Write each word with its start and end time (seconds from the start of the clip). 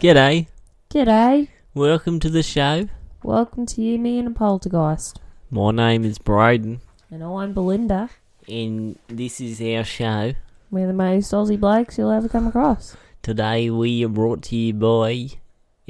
G'day. 0.00 0.46
G'day. 0.90 1.48
Welcome 1.74 2.20
to 2.20 2.30
the 2.30 2.42
show. 2.42 2.88
Welcome 3.22 3.66
to 3.66 3.82
You, 3.82 3.98
Me, 3.98 4.18
and 4.18 4.28
a 4.28 4.30
Poltergeist. 4.30 5.20
My 5.50 5.70
name 5.72 6.04
is 6.04 6.18
Braden, 6.18 6.80
And 7.10 7.22
I'm 7.24 7.52
Belinda. 7.54 8.10
and 8.48 8.98
this 9.08 9.40
is 9.40 9.60
our 9.60 9.84
show. 9.84 10.34
We're 10.70 10.86
the 10.86 10.92
most 10.92 11.32
Aussie 11.32 11.58
blokes 11.58 11.98
you'll 11.98 12.10
ever 12.10 12.28
come 12.28 12.46
across. 12.46 12.96
Today 13.22 13.70
we 13.70 14.04
are 14.04 14.08
brought 14.08 14.42
to 14.44 14.56
you 14.56 14.74
by 14.74 15.30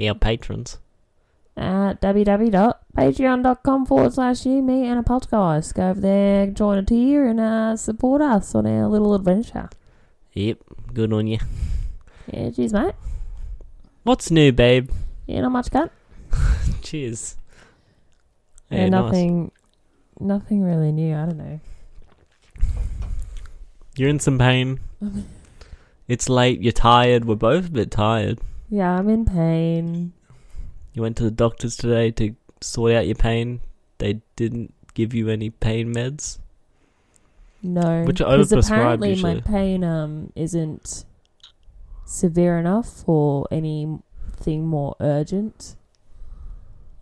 our 0.01 0.15
patrons. 0.15 0.79
At 1.57 2.01
www.patreon.com 2.01 3.87
forward 3.87 4.15
slash 4.15 4.47
You, 4.47 4.63
Me, 4.63 4.87
and 4.87 5.01
a 5.01 5.03
Poltergeist. 5.03 5.75
Go 5.75 5.91
over 5.91 6.01
there, 6.01 6.47
join 6.47 6.79
a 6.79 6.83
tier, 6.85 7.27
and 7.27 7.41
uh, 7.41 7.77
support 7.77 8.23
us 8.23 8.55
on 8.55 8.65
our 8.67 8.87
little 8.87 9.15
adventure. 9.15 9.69
Yep, 10.35 10.59
good 10.95 11.13
on 11.13 11.27
you. 11.27 11.39
Yeah, 12.33 12.51
cheers, 12.51 12.73
mate. 12.73 12.95
What's 14.09 14.31
new, 14.31 14.53
babe? 14.53 14.91
Yeah, 15.27 15.43
not 15.43 15.53
much 15.53 15.71
cut. 15.71 15.93
Cheers. 16.83 17.37
Yeah, 18.71 18.89
nice. 18.89 18.91
nothing, 18.91 19.51
nothing 20.19 20.63
really 20.63 20.93
new. 20.93 21.15
I 21.15 21.27
don't 21.27 21.37
know. 21.37 21.61
You're 23.97 24.09
in 24.09 24.19
some 24.19 24.39
pain. 24.39 24.81
It's 26.09 26.31
late. 26.31 26.63
You're 26.63 26.73
tired. 26.73 27.27
We're 27.27 27.35
both 27.35 27.67
a 27.67 27.71
bit 27.71 27.91
tired. 27.91 28.39
Yeah, 28.71 28.99
I'm 28.99 29.11
in 29.11 29.27
pain. 29.27 30.15
You 30.95 31.03
went 31.03 31.19
to 31.19 31.25
the 31.25 31.31
doctors 31.31 31.77
today 31.77 32.11
to 32.13 32.35
sort 32.63 32.93
out 32.93 33.05
your 33.07 33.15
pain. 33.15 33.61
They 33.99 34.23
didn't 34.35 34.73
give 34.95 35.13
you 35.13 35.29
any 35.29 35.51
pain 35.51 35.95
meds. 35.95 36.39
No, 37.63 38.05
Which 38.05 38.23
are 38.23 38.39
because 38.39 38.53
overprescribed 38.53 38.71
apparently 38.71 39.23
my 39.23 39.41
pain 39.43 39.85
um 39.85 40.33
isn't 40.35 41.05
severe 42.09 42.59
enough 42.59 42.89
for 42.89 43.47
anything 43.51 44.67
more 44.67 44.97
urgent. 44.99 45.77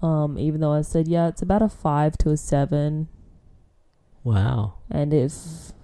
Um, 0.03 0.39
even 0.39 0.61
though 0.61 0.73
I 0.73 0.83
said 0.83 1.09
yeah, 1.09 1.29
it's 1.29 1.43
about 1.43 1.63
a 1.63 1.69
five 1.69 2.19
to 2.19 2.31
a 2.31 2.37
seven, 2.37 3.09
Wow. 4.25 4.75
and 4.91 5.15
if 5.15 5.33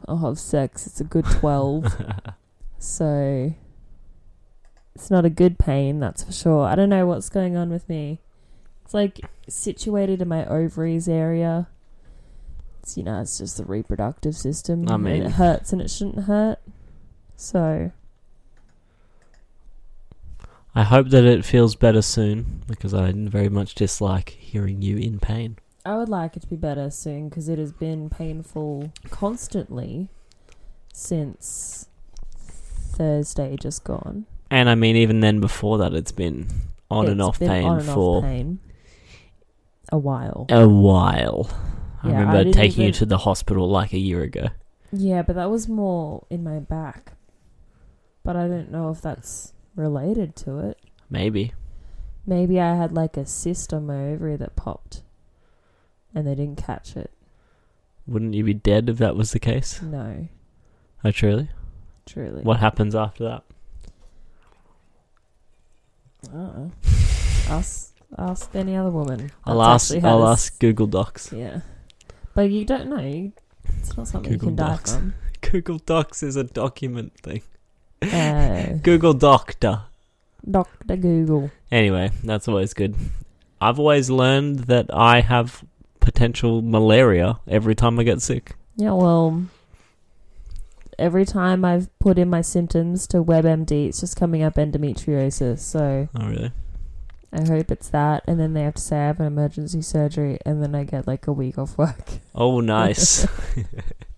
I'll 0.06 0.18
have 0.18 0.38
sex, 0.38 0.86
it's 0.86 1.00
a 1.00 1.04
good 1.04 1.24
twelve. 1.24 1.86
so 2.78 3.54
it's 4.94 5.10
not 5.10 5.24
a 5.24 5.30
good 5.30 5.58
pain, 5.58 6.00
that's 6.00 6.24
for 6.24 6.32
sure. 6.32 6.66
I 6.66 6.74
don't 6.74 6.90
know 6.90 7.06
what's 7.06 7.28
going 7.30 7.56
on 7.56 7.70
with 7.70 7.88
me. 7.88 8.20
It's 8.84 8.92
like 8.92 9.20
situated 9.48 10.20
in 10.20 10.28
my 10.28 10.44
ovaries 10.46 11.08
area. 11.08 11.68
It's, 12.82 12.96
you 12.98 13.04
know, 13.04 13.20
it's 13.20 13.38
just 13.38 13.56
the 13.56 13.64
reproductive 13.64 14.34
system. 14.36 14.88
I 14.90 14.94
and 14.94 15.04
mean- 15.04 15.22
it 15.22 15.30
hurts 15.32 15.72
and 15.72 15.80
it 15.80 15.88
shouldn't 15.90 16.24
hurt. 16.24 16.58
So 17.36 17.92
I 20.74 20.84
hope 20.84 21.08
that 21.10 21.24
it 21.24 21.44
feels 21.44 21.74
better 21.74 22.00
soon 22.02 22.62
because 22.66 22.94
I 22.94 23.12
very 23.12 23.48
much 23.50 23.74
dislike 23.74 24.30
hearing 24.30 24.80
you 24.80 24.96
in 24.96 25.18
pain. 25.20 25.58
I 25.84 25.96
would 25.96 26.08
like 26.08 26.36
it 26.36 26.40
to 26.40 26.46
be 26.46 26.56
better 26.56 26.90
soon 26.90 27.28
because 27.28 27.48
it 27.48 27.58
has 27.58 27.72
been 27.72 28.08
painful 28.08 28.92
constantly 29.10 30.08
since 30.92 31.88
Thursday 32.36 33.56
just 33.60 33.84
gone. 33.84 34.26
And 34.50 34.68
I 34.70 34.74
mean, 34.74 34.96
even 34.96 35.20
then, 35.20 35.40
before 35.40 35.78
that, 35.78 35.92
it's 35.94 36.12
been 36.12 36.46
on 36.90 37.06
and 37.08 37.20
off 37.20 37.38
been 37.38 37.48
pain 37.48 37.64
on 37.66 37.78
and 37.80 37.86
for 37.88 38.22
pain 38.22 38.60
a 39.90 39.98
while. 39.98 40.46
a 40.50 40.68
while. 40.68 41.48
I 42.02 42.08
Yeah, 42.08 42.14
I 42.14 42.20
remember 42.20 42.44
didn't 42.44 42.54
taking 42.54 42.82
you 42.82 42.88
even- 42.88 42.98
to 42.98 43.06
the 43.06 43.18
hospital 43.18 43.68
like 43.68 43.92
a 43.92 43.98
year 43.98 44.22
ago. 44.22 44.48
Yeah, 44.92 45.22
but 45.22 45.36
that 45.36 45.50
was 45.50 45.68
more 45.68 46.24
in 46.30 46.44
my 46.44 46.58
back. 46.60 47.14
But 48.22 48.36
I 48.36 48.46
don't 48.46 48.70
know 48.70 48.90
if 48.90 49.00
that's 49.00 49.51
related 49.74 50.36
to 50.36 50.58
it. 50.58 50.78
Maybe. 51.10 51.52
Maybe 52.26 52.60
I 52.60 52.74
had 52.76 52.92
like 52.92 53.16
a 53.16 53.26
cyst 53.26 53.72
on 53.74 53.86
my 53.86 54.10
ovary 54.12 54.36
that 54.36 54.54
popped 54.56 55.02
and 56.14 56.26
they 56.26 56.34
didn't 56.34 56.62
catch 56.62 56.96
it. 56.96 57.10
Wouldn't 58.06 58.34
you 58.34 58.44
be 58.44 58.54
dead 58.54 58.88
if 58.88 58.98
that 58.98 59.16
was 59.16 59.32
the 59.32 59.38
case? 59.38 59.80
No, 59.82 60.28
Oh, 61.04 61.10
truly? 61.10 61.48
truly. 62.06 62.42
What 62.42 62.58
happens 62.60 62.94
after 62.94 63.24
that? 63.24 63.44
Uh-uh. 66.32 66.68
ask, 67.48 67.94
ask 68.16 68.54
any 68.54 68.76
other 68.76 68.90
woman. 68.90 69.32
I'll 69.44 69.62
ask. 69.62 69.92
I'll 70.04 70.26
a 70.26 70.32
ask 70.32 70.58
Google 70.60 70.86
Docs. 70.86 71.32
Yeah. 71.32 71.60
But 72.34 72.50
you 72.50 72.64
don't 72.64 72.88
know. 72.88 73.32
It's 73.78 73.96
not 73.96 74.06
something 74.08 74.30
Google 74.32 74.50
you 74.50 74.56
can 74.56 74.64
die 74.64 74.76
from. 74.76 75.14
Google 75.40 75.78
Docs 75.78 76.22
is 76.22 76.36
a 76.36 76.44
document 76.44 77.18
thing. 77.20 77.42
Uh, 78.02 78.78
Google 78.82 79.14
Doctor. 79.14 79.82
Dr. 80.50 80.96
Google. 80.96 81.50
Anyway, 81.70 82.10
that's 82.24 82.48
always 82.48 82.74
good. 82.74 82.94
I've 83.60 83.78
always 83.78 84.10
learned 84.10 84.60
that 84.60 84.86
I 84.92 85.20
have 85.20 85.62
potential 86.00 86.62
malaria 86.62 87.38
every 87.46 87.74
time 87.76 87.98
I 88.00 88.02
get 88.02 88.20
sick. 88.20 88.56
Yeah, 88.76 88.92
well, 88.92 89.44
every 90.98 91.24
time 91.24 91.64
I've 91.64 91.96
put 92.00 92.18
in 92.18 92.28
my 92.28 92.40
symptoms 92.40 93.06
to 93.08 93.22
WebMD, 93.22 93.88
it's 93.88 94.00
just 94.00 94.16
coming 94.16 94.42
up 94.42 94.54
endometriosis. 94.54 95.60
So 95.60 96.08
Oh, 96.18 96.26
really? 96.26 96.52
I 97.32 97.44
hope 97.46 97.70
it's 97.70 97.88
that. 97.90 98.24
And 98.26 98.38
then 98.40 98.52
they 98.52 98.62
have 98.62 98.74
to 98.74 98.82
say 98.82 98.96
I 98.98 99.06
have 99.06 99.20
an 99.20 99.26
emergency 99.26 99.80
surgery, 99.80 100.38
and 100.44 100.62
then 100.62 100.74
I 100.74 100.84
get 100.84 101.06
like 101.06 101.26
a 101.28 101.32
week 101.32 101.56
off 101.56 101.78
work. 101.78 102.18
Oh, 102.34 102.60
nice. 102.60 103.26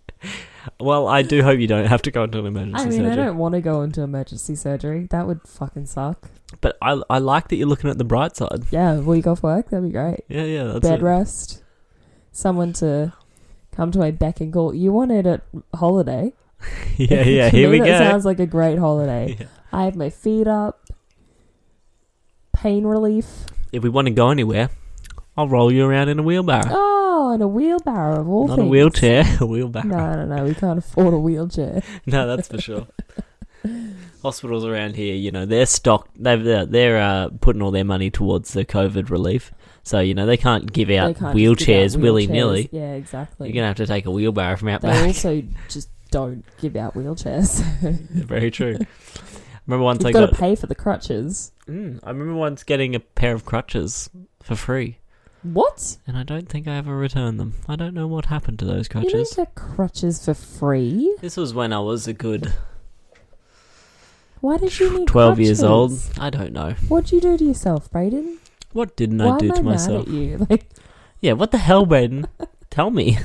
well, 0.81 1.07
I 1.09 1.23
do 1.23 1.43
hope 1.43 1.59
you 1.59 1.67
don't 1.67 1.87
have 1.87 2.03
to 2.03 2.11
go 2.11 2.25
into 2.25 2.39
an 2.41 2.47
emergency 2.47 2.79
surgery. 2.79 2.97
I 2.97 3.03
mean, 3.03 3.11
surgery. 3.11 3.23
I 3.23 3.27
don't 3.27 3.39
want 3.39 3.55
to 3.55 3.61
go 3.61 3.83
into 3.83 4.03
emergency 4.03 4.55
surgery. 4.57 5.07
That 5.11 5.27
would 5.27 5.41
fucking 5.47 5.87
suck. 5.87 6.29
But 6.61 6.77
I, 6.81 7.01
I 7.11 7.19
like 7.19 7.49
that 7.49 7.57
you're 7.57 7.69
looking 7.69 7.91
at 7.91 7.99
the 7.99 8.05
bright 8.05 8.37
side. 8.37 8.65
Yeah, 8.71 8.99
week 9.01 9.27
off 9.27 9.43
work, 9.43 9.71
that'd 9.71 9.85
be 9.85 9.93
great. 9.93 10.21
Yeah, 10.29 10.45
yeah, 10.45 10.65
that's 10.65 10.81
Bed 10.81 11.01
it. 11.01 11.03
rest. 11.05 11.63
Someone 12.33 12.73
to 12.75 13.13
come 13.73 13.91
to 13.93 13.99
my 13.99 14.11
beck 14.11 14.41
and 14.41 14.53
call. 14.53 14.75
You 14.75 14.93
wanted 14.93 15.27
a 15.27 15.43
holiday. 15.75 16.33
yeah, 16.97 17.23
yeah. 17.23 17.49
Here 17.51 17.71
we 17.71 17.81
that 17.81 17.87
go. 17.87 17.99
sounds 17.99 18.25
like 18.25 18.41
a 18.41 18.47
great 18.47 18.79
holiday. 18.79 19.37
Yeah. 19.41 19.47
I 19.73 19.85
have 19.87 19.97
my 19.97 20.09
feet 20.09 20.47
up. 20.47 20.89
Pain 22.53 22.85
relief. 22.85 23.47
If 23.73 23.83
we 23.83 23.89
want 23.89 24.07
to 24.07 24.15
go 24.15 24.31
anywhere, 24.31 24.71
I'll 25.37 25.49
roll 25.49 25.73
you 25.73 25.85
around 25.85 26.09
in 26.11 26.21
a 26.21 26.23
wheelbarrow. 26.23 26.71
Oh, 26.71 27.04
and 27.33 27.43
a 27.43 27.49
wheelbarrow 27.49 28.21
of 28.21 28.29
all 28.29 28.49
Not 28.49 28.57
things. 28.57 28.67
a 28.67 28.71
wheelchair, 28.71 29.25
a 29.41 29.47
wheelbarrow. 29.47 29.87
No, 29.87 30.25
no, 30.25 30.37
no. 30.37 30.45
We 30.45 30.55
can't 30.55 30.79
afford 30.79 31.15
a 31.15 31.19
wheelchair. 31.19 31.83
No, 32.07 32.27
that's 32.27 32.49
for 32.49 32.61
sure. 32.61 32.87
Hospitals 34.23 34.65
around 34.65 34.97
here, 34.97 35.15
you 35.15 35.31
know, 35.31 35.45
they're 35.47 35.67
stocked. 35.67 36.11
They've, 36.23 36.43
they're 36.43 36.67
they're 36.67 36.99
uh, 37.01 37.29
putting 37.41 37.61
all 37.63 37.71
their 37.71 37.85
money 37.85 38.11
towards 38.11 38.53
the 38.53 38.65
COVID 38.65 39.11
relief. 39.11 39.53
So 39.83 40.01
you 40.01 40.15
know 40.15 40.25
they 40.25 40.39
can't 40.39 40.73
give 40.73 40.89
out 40.91 41.17
can't 41.17 41.19
just 41.19 41.21
give 41.21 41.27
out 41.29 41.37
wheelchairs 41.37 41.97
willy 42.01 42.27
nilly. 42.27 42.69
Yeah, 42.73 42.93
exactly. 42.95 43.49
You're 43.49 43.55
gonna 43.55 43.67
have 43.67 43.77
to 43.77 43.87
take 43.87 44.07
a 44.07 44.11
wheelbarrow 44.11 44.57
from 44.57 44.69
out 44.69 44.81
they 44.81 44.89
back. 44.89 45.07
also 45.07 45.43
just 45.69 45.91
don't 46.11 46.43
give 46.61 46.75
out 46.77 46.95
wheelchairs. 46.95 47.61
Very 48.11 48.51
true. 48.51 48.79
remember 49.67 49.85
once 49.85 50.01
You've 50.01 50.09
I 50.09 50.13
got 50.13 50.21
got. 50.31 50.33
to 50.35 50.41
pay 50.41 50.55
for 50.55 50.67
the 50.67 50.75
crutches. 50.75 51.53
Mm, 51.69 52.01
I 52.03 52.11
remember 52.11 52.35
once 52.35 52.63
getting 52.65 52.95
a 52.95 53.01
pair 53.01 53.35
of 53.35 53.45
crutches 53.45 54.09
for 54.43 54.57
free, 54.57 54.99
What? 55.45 55.99
and 56.07 56.17
I 56.17 56.23
don't 56.25 56.49
think 56.49 56.67
I 56.67 56.77
ever 56.77 56.97
returned 56.97 57.39
them. 57.39 57.55
I 57.69 57.77
don't 57.77 57.95
know 57.95 58.07
what 58.07 58.27
happened 58.27 58.59
to 58.61 58.65
those 58.65 58.89
You 58.89 59.03
don't 59.03 59.11
crutches. 59.11 59.35
get 59.37 59.55
crutches 59.55 60.25
for 60.25 60.35
free. 60.35 61.15
This 61.21 61.37
was 61.37 61.53
when 61.55 61.73
I 61.73 61.81
was 61.81 62.09
a 62.09 62.13
good 62.15 62.53
Why 64.41 64.57
did 64.59 64.79
you 64.79 64.99
need 64.99 65.09
twelve 65.09 65.39
years 65.39 65.63
old. 65.63 65.91
crutches? 65.91 66.19
I 66.19 66.31
don't 66.31 66.53
know. 66.53 66.71
What'd 66.89 67.13
you 67.13 67.21
do 67.21 67.37
to 67.37 67.45
yourself, 67.45 67.91
Brayden? 67.91 68.39
What 68.73 68.97
didn't 68.97 69.19
Why 69.19 69.35
I 69.37 69.39
do 69.39 69.47
am 69.47 69.53
I 69.53 69.57
to 69.57 69.63
mad 69.63 69.71
myself? 69.71 70.07
at 70.09 70.13
you? 70.13 70.47
Like, 70.51 70.67
Yeah, 71.21 71.33
what 71.35 71.51
the 71.51 71.59
hell, 71.59 71.87
Braden? 71.87 72.27
Tell 72.71 72.91
me. 72.91 73.19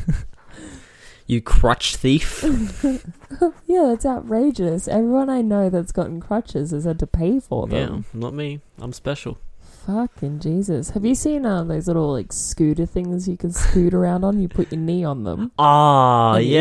you 1.27 1.41
crutch 1.41 1.95
thief. 1.95 2.43
yeah, 3.65 3.83
that's 3.87 4.05
outrageous. 4.05 4.87
Everyone 4.87 5.29
I 5.29 5.41
know 5.41 5.69
that's 5.69 5.91
gotten 5.91 6.19
crutches 6.21 6.71
has 6.71 6.83
had 6.85 6.99
to 6.99 7.07
pay 7.07 7.39
for 7.39 7.65
them. 7.67 8.05
Yeah, 8.13 8.19
not 8.19 8.33
me. 8.33 8.59
I'm 8.77 8.93
special. 8.93 9.37
Fucking 9.85 10.39
Jesus. 10.39 10.91
Have 10.91 11.05
you 11.05 11.15
seen 11.15 11.45
um, 11.45 11.67
those 11.67 11.87
little 11.87 12.11
like 12.13 12.31
scooter 12.31 12.85
things 12.85 13.27
you 13.27 13.37
can 13.37 13.51
scoot 13.51 13.93
around 13.93 14.23
on? 14.23 14.39
You 14.39 14.47
put 14.47 14.71
your 14.71 14.79
knee 14.81 15.03
on 15.03 15.23
them. 15.23 15.51
Ah, 15.59 16.33
scoot 16.35 16.45
around. 16.45 16.51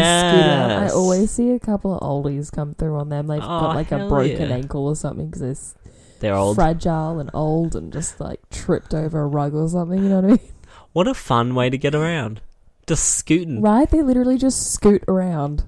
yeah. 0.71 0.81
I 0.85 0.89
always 0.91 1.31
see 1.31 1.51
a 1.51 1.59
couple 1.59 1.95
of 1.95 2.01
oldies 2.01 2.51
come 2.53 2.75
through 2.75 2.97
on 2.97 3.09
them. 3.09 3.27
They've 3.27 3.43
Oh, 3.43 3.47
got 3.61 3.75
like 3.75 3.93
a 3.93 4.09
broken 4.09 4.49
yeah. 4.49 4.57
ankle 4.57 4.87
or 4.87 4.97
something 4.97 5.29
because 5.31 5.75
they're 6.21 6.31
They're 6.31 6.35
old. 6.35 6.57
fragile 6.57 7.19
and 7.19 7.31
old 7.35 7.75
and 7.77 7.93
just 7.93 8.19
like 8.21 8.41
tripped 8.51 8.95
over 8.95 9.21
a 9.21 9.27
rug 9.27 9.55
or 9.55 9.69
something. 9.69 10.03
You 10.03 10.09
know 10.09 10.17
what 10.17 10.25
I 10.25 10.29
mean? 10.29 10.41
What 10.95 11.07
a 11.07 11.15
fun 11.15 11.55
way 11.55 11.69
to 11.71 11.77
get 11.79 11.95
around. 11.95 12.41
Just 12.87 13.05
scooting. 13.19 13.61
Right? 13.61 13.89
They 13.89 14.01
literally 14.03 14.39
just 14.39 14.73
scoot 14.73 15.05
around. 15.07 15.65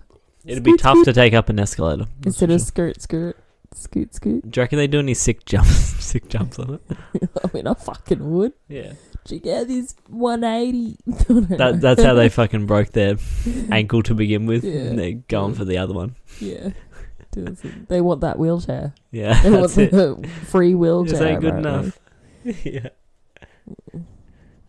It'd 0.47 0.65
be 0.65 0.77
tough 0.79 0.97
scoot. 0.97 1.05
to 1.05 1.13
take 1.13 1.35
up 1.35 1.51
an 1.51 1.61
escalator. 1.61 2.07
instead 2.25 2.51
of 2.51 2.59
sure. 2.61 2.67
skirt, 2.67 3.03
skirt, 3.03 3.37
scoot, 3.75 4.15
scoot. 4.15 4.51
Do 4.51 4.59
you 4.61 4.63
reckon 4.63 4.79
they 4.79 4.87
do 4.87 4.99
any 4.99 5.15
sick 5.15 5.45
jumps? 5.45 5.71
sick 6.05 6.29
jumps 6.29 6.59
on 6.59 6.75
it? 6.75 7.31
I 7.45 7.51
mean, 7.55 7.67
I 7.67 7.75
fucking 7.75 8.31
would. 8.31 8.53
Yeah. 8.69 8.93
You 9.29 9.39
get 9.39 9.69
this 9.69 9.95
180? 10.09 10.97
That, 11.57 11.81
that's 11.81 12.03
how 12.03 12.15
they 12.15 12.29
fucking 12.29 12.67
broke 12.67 12.91
their 12.93 13.17
ankle 13.71 14.03
to 14.05 14.15
begin 14.15 14.47
with. 14.47 14.65
Yeah. 14.65 14.81
And 14.81 14.99
they're 14.99 15.13
going 15.29 15.55
for 15.55 15.65
the 15.65 15.79
other 15.79 15.95
one. 15.95 16.17
Yeah. 16.41 16.71
they 17.89 18.01
want 18.01 18.23
that 18.23 18.39
wheelchair. 18.39 18.95
Yeah, 19.13 19.41
They 19.43 19.51
want 19.51 19.73
the 19.73 20.29
free 20.47 20.75
wheelchair. 20.75 21.15
Is 21.15 21.19
that 21.21 21.41
good 21.41 21.55
apparently. 21.59 21.93
enough? 22.45 22.65
yeah. 22.65 22.89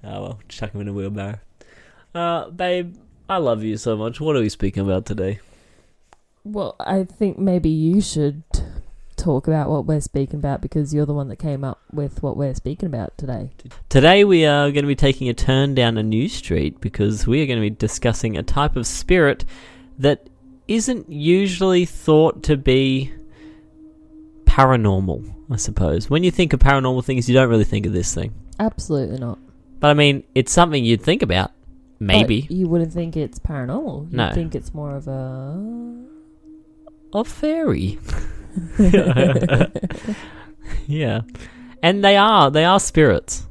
Oh 0.04 0.22
well, 0.22 0.40
chuck 0.50 0.74
him 0.74 0.82
in 0.82 0.88
a 0.88 0.94
wheelbarrow. 0.94 1.40
Uh, 2.14 2.50
babe, 2.50 2.96
I 3.30 3.38
love 3.38 3.64
you 3.64 3.78
so 3.78 3.96
much. 3.96 4.20
What 4.20 4.36
are 4.36 4.40
we 4.42 4.50
speaking 4.50 4.84
about 4.84 5.06
today? 5.06 5.40
Well, 6.44 6.76
I 6.80 7.04
think 7.04 7.38
maybe 7.40 7.70
you 7.70 8.02
should 8.02 8.44
talk 9.22 9.48
about 9.48 9.70
what 9.70 9.86
we're 9.86 10.02
speaking 10.02 10.40
about 10.40 10.62
because 10.62 10.94
you're 10.94 11.06
the 11.06 11.14
one 11.14 11.28
that 11.30 11.38
came 11.38 11.64
up 11.64 11.80
with 11.94 12.24
what 12.24 12.36
we're 12.36 12.54
speaking 12.56 12.88
about 12.88 13.18
today. 13.18 13.52
Today 13.90 14.24
we 14.24 14.46
are 14.46 14.72
going 14.72 14.84
to 14.84 14.88
be 14.88 14.96
taking 14.96 15.30
a 15.30 15.34
turn 15.34 15.76
down 15.76 15.98
a 15.98 16.04
new 16.04 16.28
street 16.28 16.82
because 16.82 17.28
we 17.28 17.42
are 17.42 17.46
going 17.46 17.60
to 17.60 17.70
be 17.70 17.70
discussing 17.70 18.38
a 18.38 18.44
type 18.44 18.76
of 18.76 18.88
spirit 18.88 19.46
that 20.00 20.28
isn't 20.68 21.10
usually 21.10 21.86
thought 21.86 22.44
to 22.44 22.58
be 22.58 23.12
paranormal, 24.46 25.34
I 25.50 25.56
suppose. 25.58 26.10
When 26.10 26.24
you 26.24 26.32
think 26.32 26.54
of 26.54 26.60
paranormal 26.60 27.04
things, 27.06 27.30
you 27.30 27.36
don't 27.36 27.50
really 27.50 27.64
think 27.64 27.86
of 27.86 27.94
this 27.94 28.14
thing. 28.14 28.34
Absolutely 28.60 29.20
not. 29.20 29.40
But 29.80 29.90
I 29.92 29.94
mean, 29.94 30.24
it's 30.36 30.52
something 30.52 30.84
you'd 30.84 31.02
think 31.02 31.22
about. 31.22 31.52
Maybe. 32.00 32.42
But 32.42 32.52
you 32.52 32.68
wouldn't 32.68 32.94
think 32.94 33.16
it's 33.16 33.38
paranormal. 33.40 34.12
You 34.12 34.18
No. 34.18 34.34
think 34.34 34.56
it's 34.56 34.74
more 34.74 34.96
of 34.96 35.08
a. 35.08 36.06
A 37.14 37.24
fairy. 37.24 38.00
yeah. 40.88 41.22
And 41.84 42.04
they 42.04 42.18
are. 42.18 42.52
They 42.52 42.66
are 42.66 42.80
spirits. 42.80 43.48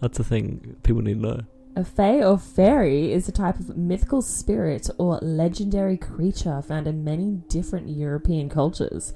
That's 0.00 0.18
the 0.18 0.24
thing 0.24 0.76
people 0.82 1.02
need 1.02 1.14
to 1.14 1.20
know. 1.20 1.40
A 1.74 1.84
fae 1.84 2.22
or 2.22 2.38
fairy 2.38 3.12
is 3.12 3.28
a 3.28 3.32
type 3.32 3.58
of 3.58 3.76
mythical 3.76 4.20
spirit 4.20 4.90
or 4.98 5.18
legendary 5.22 5.96
creature 5.96 6.60
found 6.60 6.86
in 6.86 7.02
many 7.02 7.40
different 7.48 7.88
European 7.88 8.50
cultures. 8.50 9.14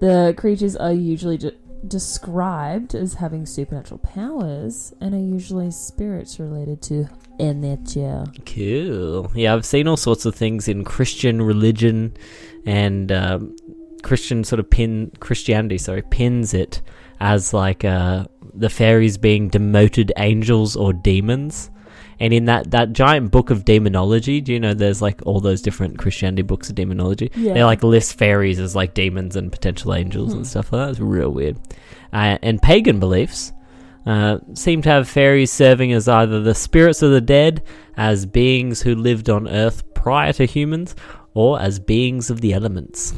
The 0.00 0.34
creatures 0.36 0.74
are 0.74 0.92
usually 0.92 1.38
de- 1.38 1.52
described 1.86 2.94
as 2.94 3.14
having 3.14 3.46
supernatural 3.46 3.98
powers 3.98 4.94
and 5.00 5.14
are 5.14 5.18
usually 5.18 5.70
spirits 5.70 6.40
related 6.40 6.82
to 6.82 7.08
nature. 7.38 8.24
Cool. 8.44 9.30
Yeah, 9.34 9.54
I've 9.54 9.64
seen 9.64 9.86
all 9.86 9.96
sorts 9.96 10.24
of 10.24 10.34
things 10.34 10.68
in 10.68 10.84
Christian 10.84 11.42
religion 11.42 12.16
and 12.64 13.12
um, 13.12 13.56
Christian 14.06 14.44
sort 14.44 14.60
of 14.60 14.70
pin 14.70 15.10
Christianity. 15.20 15.78
Sorry, 15.78 16.02
pins 16.02 16.54
it 16.54 16.80
as 17.20 17.52
like 17.52 17.84
uh, 17.84 18.24
the 18.54 18.70
fairies 18.70 19.18
being 19.18 19.48
demoted 19.48 20.12
angels 20.16 20.76
or 20.76 20.92
demons. 20.92 21.70
And 22.18 22.32
in 22.32 22.46
that, 22.46 22.70
that 22.70 22.94
giant 22.94 23.30
book 23.30 23.50
of 23.50 23.64
demonology, 23.66 24.40
do 24.40 24.52
you 24.54 24.60
know 24.60 24.72
there's 24.74 25.02
like 25.02 25.20
all 25.26 25.40
those 25.40 25.60
different 25.60 25.98
Christianity 25.98 26.42
books 26.42 26.70
of 26.70 26.74
demonology? 26.76 27.30
Yeah. 27.36 27.52
They 27.54 27.64
like 27.64 27.82
list 27.82 28.16
fairies 28.16 28.58
as 28.58 28.74
like 28.74 28.94
demons 28.94 29.36
and 29.36 29.52
potential 29.52 29.92
angels 29.92 30.30
Hmm. 30.32 30.38
and 30.38 30.46
stuff 30.46 30.72
like 30.72 30.80
that. 30.86 30.90
It's 30.92 31.00
real 31.00 31.30
weird. 31.30 31.58
Uh, 32.12 32.38
and 32.42 32.62
pagan 32.62 33.00
beliefs 33.00 33.52
uh, 34.06 34.38
seem 34.54 34.80
to 34.82 34.88
have 34.88 35.08
fairies 35.08 35.52
serving 35.52 35.92
as 35.92 36.08
either 36.08 36.40
the 36.40 36.54
spirits 36.54 37.02
of 37.02 37.10
the 37.10 37.20
dead, 37.20 37.62
as 37.98 38.24
beings 38.24 38.80
who 38.82 38.94
lived 38.94 39.28
on 39.28 39.48
Earth 39.48 39.82
prior 39.94 40.32
to 40.34 40.46
humans, 40.46 40.94
or 41.34 41.60
as 41.60 41.78
beings 41.78 42.30
of 42.30 42.40
the 42.40 42.54
elements. 42.54 43.12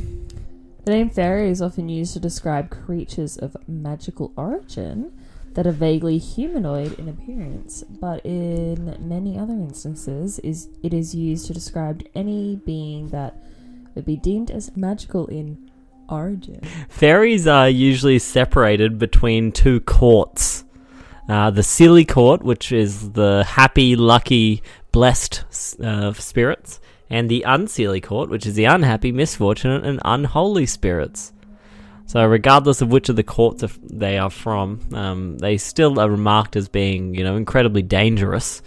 The 0.89 0.95
name 0.95 1.11
fairy 1.11 1.51
is 1.51 1.61
often 1.61 1.91
used 1.91 2.15
to 2.15 2.19
describe 2.19 2.71
creatures 2.71 3.37
of 3.37 3.55
magical 3.69 4.33
origin 4.39 5.13
that 5.53 5.67
are 5.67 5.71
vaguely 5.71 6.17
humanoid 6.17 6.99
in 6.99 7.11
appearance, 7.11 7.83
but 7.83 8.25
in 8.25 8.97
many 8.99 9.39
other 9.39 9.53
instances 9.53 10.39
is 10.39 10.71
it 10.83 10.95
is 10.95 11.15
used 11.15 11.47
to 11.49 11.53
describe 11.53 12.07
any 12.15 12.57
being 12.65 13.11
that 13.11 13.37
would 13.95 14.07
be 14.07 14.17
deemed 14.17 14.51
as 14.51 14.75
magical 14.79 15.27
in 15.27 15.71
origin. 16.09 16.63
Fairies 16.89 17.47
are 17.47 17.69
usually 17.69 18.19
separated 18.19 18.99
between 18.99 19.53
two 19.53 19.81
courts. 19.81 20.65
Uh, 21.29 21.51
the 21.51 21.61
Seelie 21.61 22.09
court, 22.09 22.43
which 22.43 22.73
is 22.73 23.13
the 23.13 23.45
happy, 23.45 23.95
lucky, 23.95 24.63
blessed 24.91 25.45
uh, 25.85 26.15
spirits, 26.15 26.81
and 27.11 27.29
the 27.29 27.45
unseelie 27.47 28.03
court, 28.03 28.31
which 28.31 28.47
is 28.47 28.55
the 28.55 28.65
unhappy, 28.65 29.13
misfortunate, 29.13 29.85
and 29.85 30.01
unholy 30.05 30.67
spirits. 30.67 31.33
So, 32.07 32.25
regardless 32.25 32.81
of 32.81 32.91
which 32.91 33.09
of 33.09 33.17
the 33.17 33.23
courts 33.23 33.63
they 33.83 34.17
are 34.17 34.31
from, 34.31 34.81
um, 34.95 35.39
they 35.39 35.59
still 35.59 36.01
are 36.01 36.11
remarked 36.11 36.57
as 36.57 36.69
being, 36.69 37.15
you 37.15 37.23
know, 37.23 37.37
incredibly 37.37 37.83
dangerous. 37.83 38.63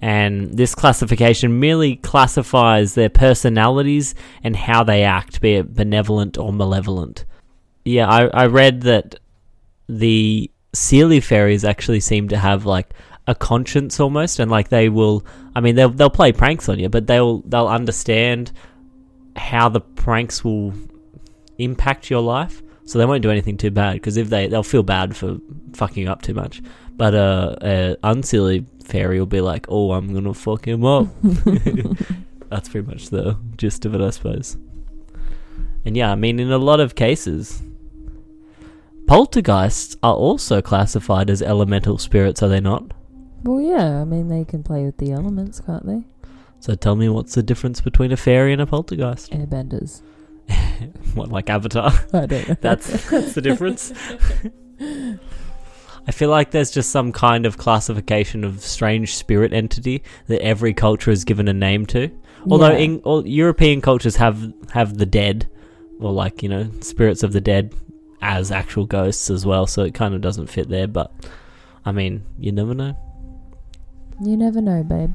And 0.00 0.56
this 0.56 0.74
classification 0.74 1.60
merely 1.60 1.96
classifies 1.96 2.94
their 2.94 3.08
personalities 3.08 4.14
and 4.44 4.54
how 4.54 4.84
they 4.84 5.02
act, 5.02 5.40
be 5.40 5.54
it 5.54 5.74
benevolent 5.74 6.38
or 6.38 6.52
malevolent. 6.52 7.24
Yeah, 7.84 8.08
I, 8.08 8.26
I 8.26 8.46
read 8.46 8.82
that 8.82 9.16
the 9.88 10.50
Seelie 10.72 11.22
fairies 11.22 11.64
actually 11.64 12.00
seem 12.00 12.28
to 12.28 12.36
have 12.36 12.66
like 12.66 12.90
a 13.26 13.34
conscience 13.34 14.00
almost, 14.00 14.38
and 14.38 14.50
like 14.50 14.68
they 14.68 14.88
will. 14.88 15.24
I 15.54 15.60
mean, 15.60 15.74
they'll 15.74 15.90
they'll 15.90 16.10
play 16.10 16.32
pranks 16.32 16.68
on 16.68 16.78
you, 16.78 16.88
but 16.88 17.06
they'll 17.06 17.40
they'll 17.42 17.68
understand 17.68 18.52
how 19.36 19.68
the 19.68 19.80
pranks 19.80 20.44
will 20.44 20.72
impact 21.58 22.10
your 22.10 22.20
life, 22.20 22.62
so 22.84 22.98
they 22.98 23.06
won't 23.06 23.22
do 23.22 23.30
anything 23.30 23.56
too 23.56 23.70
bad. 23.70 23.94
Because 23.94 24.16
if 24.16 24.28
they 24.28 24.46
they'll 24.48 24.62
feel 24.62 24.82
bad 24.82 25.16
for 25.16 25.38
fucking 25.72 26.08
up 26.08 26.22
too 26.22 26.34
much, 26.34 26.62
but 26.96 27.14
uh, 27.14 27.56
a 27.62 27.96
unseelie 28.04 28.66
fairy 28.84 29.18
will 29.18 29.26
be 29.26 29.40
like, 29.40 29.66
"Oh, 29.68 29.92
I'm 29.92 30.12
gonna 30.12 30.34
fuck 30.34 30.66
him 30.66 30.84
up." 30.84 31.08
That's 32.50 32.68
pretty 32.68 32.86
much 32.86 33.08
the 33.08 33.38
gist 33.56 33.84
of 33.84 33.94
it, 33.94 34.00
I 34.00 34.10
suppose. 34.10 34.56
And 35.84 35.96
yeah, 35.96 36.12
I 36.12 36.14
mean, 36.14 36.38
in 36.38 36.50
a 36.50 36.58
lot 36.58 36.80
of 36.80 36.94
cases, 36.94 37.62
poltergeists 39.06 39.96
are 40.02 40.14
also 40.14 40.62
classified 40.62 41.30
as 41.30 41.42
elemental 41.42 41.98
spirits, 41.98 42.42
are 42.42 42.48
they 42.48 42.60
not? 42.60 42.92
Well, 43.44 43.60
yeah, 43.60 44.00
I 44.00 44.04
mean 44.04 44.28
they 44.28 44.44
can 44.44 44.62
play 44.62 44.84
with 44.84 44.96
the 44.96 45.12
elements, 45.12 45.60
can't 45.60 45.86
they? 45.86 46.02
So 46.60 46.74
tell 46.74 46.96
me 46.96 47.08
what's 47.10 47.34
the 47.34 47.42
difference 47.42 47.80
between 47.80 48.10
a 48.10 48.16
fairy 48.16 48.52
and 48.52 48.60
a 48.62 48.66
poltergeist? 48.66 49.30
Airbenders. 49.32 50.00
what, 51.14 51.30
like 51.30 51.48
Avatar? 51.50 51.92
I 52.12 52.26
don't 52.26 52.48
know. 52.48 52.56
That's 52.60 53.10
that's 53.10 53.34
the 53.34 53.42
difference. 53.42 53.92
I 56.06 56.10
feel 56.12 56.28
like 56.28 56.50
there's 56.50 56.70
just 56.70 56.90
some 56.90 57.12
kind 57.12 57.46
of 57.46 57.56
classification 57.56 58.44
of 58.44 58.60
strange 58.60 59.16
spirit 59.16 59.52
entity 59.54 60.02
that 60.26 60.42
every 60.42 60.74
culture 60.74 61.10
is 61.10 61.24
given 61.24 61.48
a 61.48 61.54
name 61.54 61.86
to. 61.86 62.10
Although 62.50 62.72
Yeah. 62.72 62.78
in 62.78 62.98
all 63.04 63.26
European 63.26 63.80
cultures 63.80 64.16
have 64.16 64.52
have 64.72 64.98
the 64.98 65.06
dead, 65.06 65.48
or 66.00 66.12
like 66.12 66.42
you 66.42 66.48
know 66.48 66.68
spirits 66.80 67.22
of 67.22 67.32
the 67.32 67.40
dead 67.40 67.74
as 68.20 68.50
actual 68.50 68.84
ghosts 68.86 69.30
as 69.30 69.46
well, 69.46 69.66
so 69.66 69.82
it 69.82 69.94
kind 69.94 70.14
of 70.14 70.20
doesn't 70.20 70.48
fit 70.48 70.68
there. 70.68 70.86
But 70.86 71.10
I 71.86 71.92
mean, 71.92 72.22
you 72.38 72.52
never 72.52 72.74
know. 72.74 72.96
You 74.20 74.36
never 74.36 74.60
know, 74.60 74.82
babe. 74.82 75.12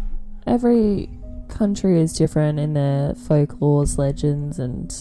Every 0.48 1.10
country 1.48 2.00
is 2.02 2.14
different 2.14 2.60
in 2.60 2.74
their 2.74 3.14
folklores, 3.14 3.98
legends, 3.98 4.60
and 4.60 4.92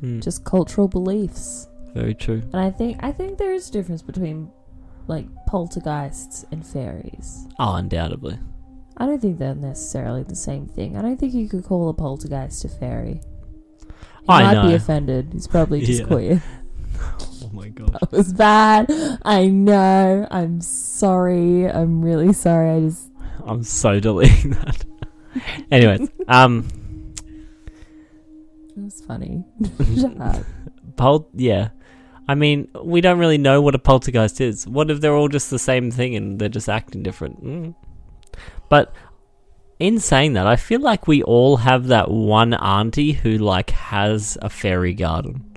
Hmm, 0.00 0.20
just 0.20 0.44
cultural 0.44 0.88
beliefs. 0.88 1.68
very 1.94 2.14
true. 2.14 2.42
And 2.52 2.56
I 2.56 2.70
think 2.70 2.98
I 3.02 3.12
think 3.12 3.38
there 3.38 3.52
is 3.54 3.68
a 3.68 3.72
difference 3.72 4.02
between 4.02 4.50
like 5.06 5.26
poltergeists 5.46 6.44
and 6.50 6.66
fairies. 6.66 7.46
Oh, 7.58 7.74
undoubtedly. 7.74 8.38
I 8.96 9.06
don't 9.06 9.20
think 9.20 9.38
they're 9.38 9.54
necessarily 9.54 10.22
the 10.24 10.34
same 10.36 10.66
thing. 10.66 10.96
I 10.96 11.02
don't 11.02 11.18
think 11.18 11.34
you 11.34 11.48
could 11.48 11.64
call 11.64 11.88
a 11.88 11.94
poltergeist 11.94 12.64
a 12.64 12.68
fairy. 12.68 13.20
He 14.22 14.28
I 14.28 14.54
might 14.54 14.68
be 14.68 14.74
offended. 14.74 15.28
He's 15.32 15.46
probably 15.46 15.80
just 15.82 16.00
Yeah. 16.00 16.06
queer. 16.06 16.42
Oh 17.44 17.50
my 17.52 17.68
god. 17.68 17.92
That 18.00 18.10
was 18.12 18.32
bad. 18.32 18.90
I 19.22 19.46
know. 19.46 20.26
I'm 20.30 20.60
sorry. 20.60 21.68
I'm 21.70 22.02
really 22.02 22.32
sorry. 22.32 22.70
I 22.70 22.80
just 22.80 23.10
I'm 23.44 23.62
so 23.62 24.00
deleting 24.00 24.50
that. 24.50 24.84
Anyways, 25.70 26.08
um, 26.28 26.68
it 28.76 28.76
was 28.76 29.00
funny. 29.00 29.44
Shut 30.00 30.20
up. 30.20 30.44
pol- 30.96 31.28
yeah. 31.34 31.70
I 32.26 32.34
mean, 32.34 32.68
we 32.82 33.00
don't 33.00 33.18
really 33.18 33.38
know 33.38 33.60
what 33.60 33.74
a 33.74 33.78
poltergeist 33.78 34.40
is. 34.40 34.66
What 34.66 34.90
if 34.90 35.00
they're 35.00 35.14
all 35.14 35.28
just 35.28 35.50
the 35.50 35.58
same 35.58 35.90
thing 35.90 36.16
and 36.16 36.38
they're 36.38 36.48
just 36.48 36.68
acting 36.68 37.02
different? 37.02 37.44
Mm. 37.44 37.74
But 38.70 38.94
in 39.78 40.00
saying 40.00 40.32
that, 40.34 40.46
I 40.46 40.56
feel 40.56 40.80
like 40.80 41.06
we 41.06 41.22
all 41.22 41.58
have 41.58 41.88
that 41.88 42.10
one 42.10 42.54
auntie 42.54 43.12
who 43.12 43.36
like 43.36 43.70
has 43.70 44.38
a 44.40 44.48
fairy 44.48 44.94
garden. 44.94 45.53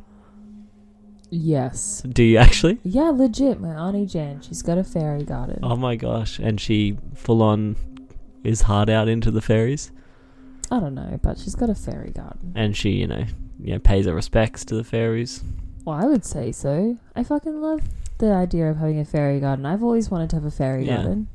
Yes. 1.29 2.01
Do 2.07 2.23
you 2.23 2.37
actually? 2.37 2.77
Yeah, 2.83 3.09
legit. 3.09 3.59
My 3.59 3.69
auntie 3.75 4.05
Jan, 4.05 4.41
she's 4.41 4.61
got 4.61 4.77
a 4.77 4.83
fairy 4.83 5.23
garden. 5.23 5.59
Oh 5.63 5.75
my 5.75 5.95
gosh! 5.95 6.39
And 6.39 6.59
she 6.59 6.97
full 7.15 7.41
on 7.41 7.75
is 8.43 8.61
hard 8.61 8.89
out 8.89 9.07
into 9.09 9.29
the 9.31 9.41
fairies, 9.41 9.91
I 10.71 10.79
don't 10.79 10.95
know, 10.95 11.19
but 11.21 11.37
she's 11.37 11.55
got 11.55 11.69
a 11.69 11.75
fairy 11.75 12.11
garden. 12.11 12.53
and 12.55 12.77
she, 12.77 12.91
you 12.91 13.07
know, 13.07 13.25
you 13.59 13.73
know, 13.73 13.79
pays 13.79 14.05
her 14.05 14.13
respects 14.13 14.63
to 14.65 14.75
the 14.75 14.83
fairies. 14.85 15.43
Well, 15.83 15.97
I 15.97 16.05
would 16.05 16.23
say 16.23 16.51
so. 16.53 16.97
I 17.15 17.23
fucking 17.23 17.61
love 17.61 17.81
the 18.19 18.31
idea 18.31 18.69
of 18.69 18.77
having 18.77 18.99
a 18.99 19.05
fairy 19.05 19.39
garden. 19.41 19.65
I've 19.65 19.83
always 19.83 20.09
wanted 20.09 20.29
to 20.31 20.37
have 20.37 20.45
a 20.45 20.51
fairy 20.51 20.85
Yeah. 20.85 20.97
garden. 20.97 21.27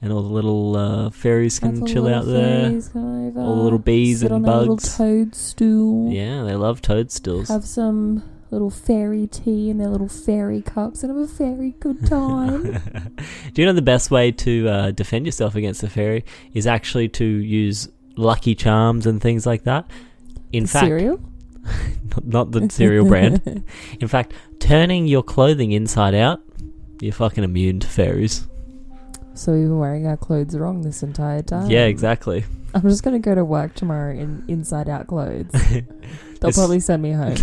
and 0.00 0.12
all 0.12 0.22
the 0.22 0.28
little 0.34 0.76
uh, 0.76 1.10
fairies 1.10 1.58
can 1.60 1.84
chill 1.86 2.06
out 2.08 2.24
there. 2.26 2.68
fairies 2.68 2.88
come 2.88 3.28
over, 3.28 3.40
All 3.40 3.56
the 3.56 3.62
little 3.62 3.78
bees 3.78 4.20
sit 4.20 4.26
and 4.32 4.34
on 4.36 4.42
their 4.42 4.56
little 4.60 4.76
bugs. 4.76 4.96
toadstool. 4.96 6.12
Yeah, 6.12 6.42
they 6.44 6.54
love 6.54 6.82
toadstools. 6.82 7.48
Have 7.48 7.64
some 7.64 8.22
little 8.52 8.70
fairy 8.70 9.26
tea 9.26 9.70
in 9.70 9.78
their 9.78 9.88
little 9.88 10.08
fairy 10.08 10.60
cups 10.60 11.02
and 11.02 11.10
have 11.10 11.20
a 11.20 11.26
very 11.26 11.70
good 11.80 12.06
time. 12.06 12.62
Do 13.52 13.62
you 13.62 13.66
know 13.66 13.72
the 13.72 13.82
best 13.82 14.10
way 14.10 14.30
to 14.30 14.68
uh, 14.68 14.90
defend 14.90 15.26
yourself 15.26 15.54
against 15.54 15.82
a 15.82 15.88
fairy 15.88 16.24
is 16.52 16.66
actually 16.66 17.08
to 17.10 17.24
use 17.24 17.88
lucky 18.16 18.54
charms 18.54 19.06
and 19.06 19.20
things 19.20 19.46
like 19.46 19.64
that? 19.64 19.90
In 20.52 20.66
fact, 20.66 20.84
Cereal? 20.84 21.18
not, 22.10 22.24
not 22.24 22.50
the 22.52 22.68
cereal 22.70 23.06
brand. 23.06 23.64
In 24.00 24.08
fact, 24.08 24.34
turning 24.58 25.06
your 25.06 25.22
clothing 25.22 25.72
inside 25.72 26.14
out, 26.14 26.42
you're 27.00 27.12
fucking 27.12 27.42
immune 27.42 27.80
to 27.80 27.86
fairies. 27.86 28.46
So 29.34 29.52
we've 29.52 29.62
been 29.62 29.78
wearing 29.78 30.06
our 30.06 30.18
clothes 30.18 30.54
wrong 30.56 30.82
this 30.82 31.02
entire 31.02 31.40
time. 31.40 31.70
Yeah, 31.70 31.86
exactly. 31.86 32.44
I'm 32.74 32.82
just 32.82 33.02
gonna 33.02 33.18
go 33.18 33.34
to 33.34 33.44
work 33.44 33.74
tomorrow 33.74 34.14
in 34.14 34.44
inside 34.46 34.90
out 34.90 35.06
clothes. 35.06 35.50
They'll 36.42 36.48
This- 36.50 36.56
probably 36.58 36.80
send 36.80 37.02
me 37.02 37.12
home. 37.12 37.36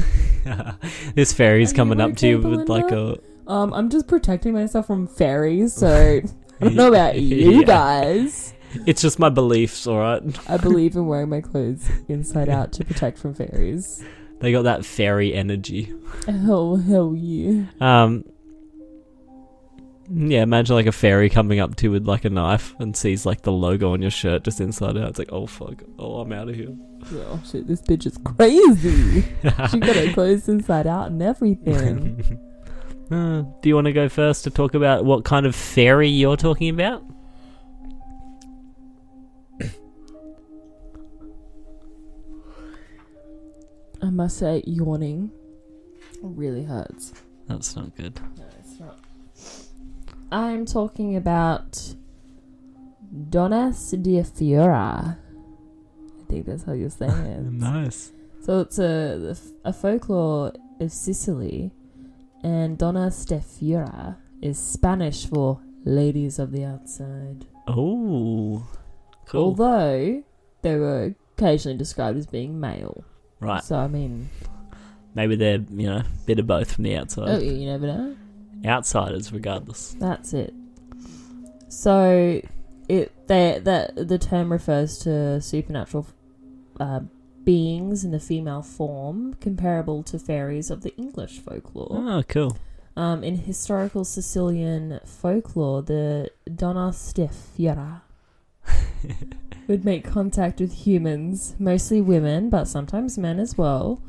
this 1.15 1.33
fairy's 1.33 1.73
coming 1.73 1.99
up 1.99 2.15
to 2.17 2.27
you 2.27 2.37
okay, 2.39 2.47
with 2.49 2.69
like 2.69 2.91
a. 2.91 3.17
Um, 3.47 3.73
I'm 3.73 3.89
just 3.89 4.07
protecting 4.07 4.53
myself 4.53 4.85
from 4.87 5.07
fairies, 5.07 5.73
so 5.73 6.21
I 6.61 6.63
don't 6.65 6.75
know 6.75 6.89
about 6.89 7.19
you 7.19 7.61
Yeah. 7.61 7.63
guys. 7.63 8.53
It's 8.85 9.01
just 9.01 9.17
my 9.17 9.29
beliefs, 9.29 9.87
alright? 9.87 10.21
I 10.47 10.57
believe 10.57 10.95
in 10.95 11.07
wearing 11.07 11.29
my 11.29 11.41
clothes 11.41 11.89
inside 12.07 12.49
out 12.49 12.71
to 12.73 12.85
protect 12.85 13.17
from 13.17 13.33
fairies. 13.33 14.03
They 14.41 14.51
got 14.51 14.61
that 14.63 14.85
fairy 14.85 15.33
energy. 15.33 15.91
Hell, 16.27 16.75
hell 16.75 17.15
yeah. 17.17 17.63
Um, 17.81 18.23
yeah, 20.11 20.43
imagine 20.43 20.75
like 20.75 20.85
a 20.85 20.91
fairy 20.91 21.29
coming 21.29 21.59
up 21.59 21.75
to 21.77 21.87
you 21.87 21.91
with 21.91 22.07
like 22.07 22.25
a 22.25 22.29
knife 22.29 22.75
and 22.79 22.95
sees 22.95 23.25
like 23.25 23.41
the 23.41 23.51
logo 23.51 23.93
on 23.93 24.01
your 24.01 24.11
shirt 24.11 24.43
just 24.43 24.61
inside 24.61 24.97
out. 24.97 25.09
It's 25.09 25.19
like, 25.19 25.31
oh 25.31 25.47
fuck, 25.47 25.83
oh 25.97 26.19
I'm 26.21 26.31
out 26.31 26.49
of 26.49 26.55
here. 26.55 26.75
Oh 27.11 27.41
shit, 27.49 27.67
this 27.67 27.81
bitch 27.81 28.05
is 28.05 28.17
crazy. 28.23 29.21
she 29.69 29.79
got 29.79 29.95
her 29.95 30.13
clothes 30.13 30.47
inside 30.49 30.87
out 30.87 31.11
and 31.11 31.21
everything. 31.21 32.39
Uh, 33.11 33.41
do 33.63 33.69
you 33.69 33.73
want 33.73 33.85
to 33.85 33.91
go 33.91 34.07
first 34.07 34.43
to 34.43 34.51
talk 34.51 34.75
about 34.75 35.03
what 35.03 35.25
kind 35.25 35.47
of 35.47 35.55
fairy 35.55 36.07
you're 36.07 36.37
talking 36.37 36.69
about? 36.69 37.03
I 44.01 44.11
must 44.11 44.37
say, 44.37 44.61
yawning 44.65 45.31
really 46.21 46.63
hurts. 46.63 47.13
That's 47.47 47.75
not 47.75 47.95
good. 47.95 48.19
No, 48.37 48.43
it's 48.59 48.79
not. 48.79 48.99
I'm 50.31 50.65
talking 50.65 51.15
about 51.15 51.95
Donas 53.29 53.91
de 54.01 54.21
fuera. 54.23 55.17
Think 56.29 56.45
that's 56.45 56.63
how 56.63 56.73
you 56.73 56.89
say 56.89 57.07
it. 57.07 57.41
nice. 57.51 58.11
So 58.41 58.59
it's 58.61 58.77
a 58.79 59.35
a 59.65 59.73
folklore 59.73 60.53
of 60.79 60.91
Sicily, 60.91 61.71
and 62.43 62.77
Donna 62.77 63.07
Fiora 63.09 64.15
is 64.41 64.57
Spanish 64.57 65.25
for 65.25 65.59
ladies 65.83 66.39
of 66.39 66.51
the 66.51 66.63
outside. 66.65 67.45
Oh, 67.67 68.65
cool. 69.25 69.43
Although 69.43 70.23
they 70.61 70.75
were 70.75 71.15
occasionally 71.37 71.77
described 71.77 72.17
as 72.17 72.27
being 72.27 72.59
male. 72.59 73.03
right. 73.39 73.63
So 73.63 73.75
I 73.75 73.87
mean, 73.87 74.29
Maybe 75.15 75.35
they're 75.35 75.65
you 75.69 75.87
know 75.87 76.03
bit 76.25 76.39
of 76.39 76.47
both 76.47 76.73
from 76.73 76.83
the 76.83 76.95
outside. 76.95 77.29
oh, 77.29 77.39
you 77.39 77.65
never 77.65 77.87
know. 77.87 78.15
Outsiders, 78.65 79.31
regardless. 79.31 79.95
That's 79.99 80.33
it. 80.33 80.53
So, 81.69 82.41
it 82.87 83.27
they 83.27 83.59
that 83.63 83.95
the 83.95 84.17
term 84.17 84.51
refers 84.51 84.99
to 84.99 85.41
supernatural 85.41 86.07
uh, 86.79 87.01
beings 87.43 88.03
in 88.03 88.11
the 88.11 88.19
female 88.19 88.61
form, 88.61 89.33
comparable 89.35 90.03
to 90.03 90.19
fairies 90.19 90.69
of 90.69 90.81
the 90.81 90.95
English 90.97 91.39
folklore. 91.39 91.89
Oh, 91.91 92.23
cool. 92.27 92.57
Um, 92.95 93.23
in 93.23 93.37
historical 93.37 94.03
Sicilian 94.03 94.99
folklore, 95.05 95.81
the 95.81 96.31
Donna 96.53 96.93
de 97.13 97.27
Fiera 97.27 98.03
would 99.67 99.85
make 99.85 100.03
contact 100.03 100.59
with 100.59 100.73
humans, 100.85 101.55
mostly 101.57 102.01
women, 102.01 102.49
but 102.49 102.65
sometimes 102.67 103.17
men 103.17 103.39
as 103.39 103.57
well, 103.57 104.01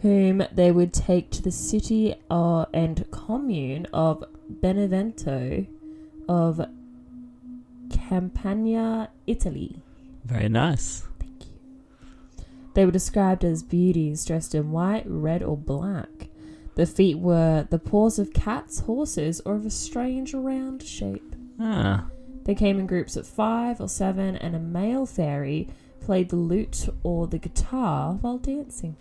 whom 0.00 0.42
they 0.52 0.72
would 0.72 0.92
take 0.92 1.30
to 1.30 1.42
the 1.42 1.50
city 1.50 2.14
uh, 2.30 2.64
and 2.72 3.08
commune 3.10 3.86
of 3.92 4.24
Benevento 4.48 5.66
of 6.28 6.66
Campania, 7.90 9.10
Italy. 9.26 9.76
Very 10.24 10.48
nice. 10.48 11.04
They 12.74 12.84
were 12.84 12.90
described 12.90 13.44
as 13.44 13.62
beauties 13.62 14.24
dressed 14.24 14.54
in 14.54 14.72
white, 14.72 15.04
red, 15.06 15.42
or 15.42 15.56
black. 15.56 16.28
The 16.74 16.86
feet 16.86 17.18
were 17.18 17.66
the 17.68 17.78
paws 17.78 18.18
of 18.18 18.32
cats, 18.32 18.80
horses, 18.80 19.42
or 19.44 19.56
of 19.56 19.66
a 19.66 19.70
strange 19.70 20.32
round 20.32 20.82
shape. 20.82 21.36
Ah, 21.60 22.06
They 22.44 22.54
came 22.54 22.78
in 22.78 22.86
groups 22.86 23.16
of 23.16 23.26
five 23.26 23.80
or 23.80 23.88
seven, 23.88 24.36
and 24.36 24.56
a 24.56 24.60
male 24.60 25.04
fairy 25.06 25.68
played 26.00 26.30
the 26.30 26.36
lute 26.36 26.88
or 27.02 27.26
the 27.26 27.38
guitar 27.38 28.14
while 28.14 28.38
dancing. 28.38 28.96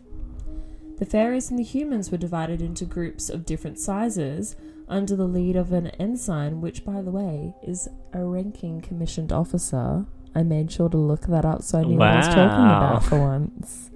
The 0.98 1.06
fairies 1.06 1.50
and 1.50 1.58
the 1.58 1.64
humans 1.64 2.12
were 2.12 2.18
divided 2.18 2.62
into 2.62 2.86
groups 2.86 3.30
of 3.30 3.46
different 3.46 3.80
sizes 3.80 4.56
under 4.88 5.16
the 5.16 5.28
lead 5.28 5.56
of 5.56 5.72
an 5.72 5.88
ensign, 5.92 6.62
which, 6.62 6.86
by 6.86 7.02
the 7.02 7.10
way, 7.10 7.56
is 7.64 7.88
a 8.14 8.24
ranking 8.24 8.82
commissioned 8.82 9.32
officer. 9.32 10.06
I 10.34 10.44
made 10.44 10.72
sure 10.72 10.90
to 10.90 10.98
look 10.98 11.22
that 11.28 11.44
up 11.46 11.62
so 11.62 11.80
I 11.80 11.84
knew 11.84 11.98
what 11.98 12.08
I 12.08 12.18
was 12.18 12.28
talking 12.28 12.66
Wow. 12.66 12.78
about 12.90 13.04
for 13.04 13.20
once. 13.20 13.90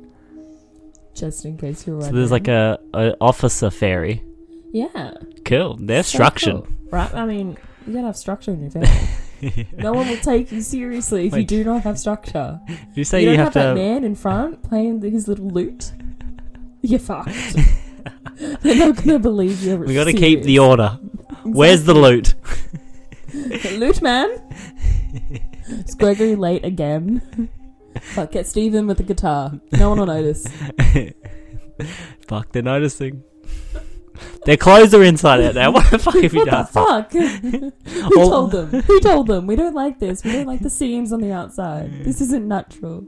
Just 1.13 1.45
in 1.45 1.57
case 1.57 1.87
you're 1.87 1.95
so 2.01 2.07
wondering. 2.07 2.15
there's 2.15 2.31
like 2.31 2.47
a, 2.49 2.77
a 2.93 3.15
officer 3.21 3.69
fairy. 3.69 4.21
Yeah. 4.73 5.11
Cool. 5.45 5.77
They're 5.79 6.03
So 6.03 6.15
structured. 6.17 6.53
cool, 6.55 6.67
right? 6.91 7.13
I 7.13 7.25
mean, 7.25 7.57
you 7.87 7.93
gotta 7.93 8.07
have 8.07 8.17
structure 8.17 8.51
in 8.51 8.61
your 8.63 8.71
family. 8.71 9.67
no 9.77 9.93
one 9.93 10.07
will 10.09 10.17
take 10.17 10.51
you 10.51 10.61
seriously 10.61 11.27
if 11.27 11.35
you 11.35 11.45
do 11.45 11.63
not 11.63 11.83
have 11.83 11.97
structure. 11.99 12.59
you 12.95 13.03
say 13.05 13.21
you 13.23 13.29
you, 13.31 13.37
don't 13.37 13.45
have, 13.45 13.53
have, 13.53 13.75
that 13.75 13.81
to. 13.81 13.87
man 13.87 14.03
in 14.03 14.15
front 14.15 14.61
playing 14.63 15.01
his 15.01 15.27
little 15.29 15.47
lute. 15.49 15.93
You're 16.81 16.99
fucked. 16.99 17.31
They're 18.61 18.75
not 18.75 18.97
gonna 18.97 19.19
believe 19.19 19.63
you're. 19.63 19.77
we 19.77 19.93
got 19.95 20.03
to 20.03 20.13
keep 20.13 20.43
the 20.43 20.59
order. 20.59 20.99
Where's 21.43 21.85
the 21.85 21.93
loot? 21.95 22.35
lute 23.33 24.01
man? 24.01 24.29
Is 25.85 25.95
Gregory 25.95 26.35
late 26.35 26.65
again? 26.65 27.49
Fuck, 28.01 28.31
get 28.31 28.47
Steven 28.47 28.87
with 28.87 28.97
the 28.97 29.03
guitar. 29.03 29.59
No 29.71 29.89
one 29.89 29.99
will 29.99 30.05
notice. 30.07 30.45
Fuck, 32.27 32.51
they're 32.51 32.61
noticing. 32.63 33.23
Their 34.45 34.57
clothes 34.57 34.93
are 34.93 35.03
inside 35.03 35.41
out 35.41 35.55
now. 35.55 35.71
What 35.71 35.89
the 35.91 35.99
fuck 35.99 36.15
have 36.15 36.33
you 36.33 36.45
what 36.45 36.45
the 36.45 36.51
done? 36.51 36.65
fuck? 36.67 37.11
Who 38.13 38.19
All- 38.21 38.29
told 38.29 38.51
them? 38.51 38.81
Who 38.83 38.99
told 39.01 39.27
them? 39.27 39.45
We 39.47 39.55
don't 39.55 39.75
like 39.75 39.99
this. 39.99 40.23
We 40.23 40.31
don't 40.31 40.45
like 40.47 40.61
the 40.61 40.69
seams 40.69 41.11
on 41.11 41.19
the 41.21 41.31
outside. 41.31 41.91
This 42.03 42.21
isn't 42.21 42.47
natural. 42.47 43.05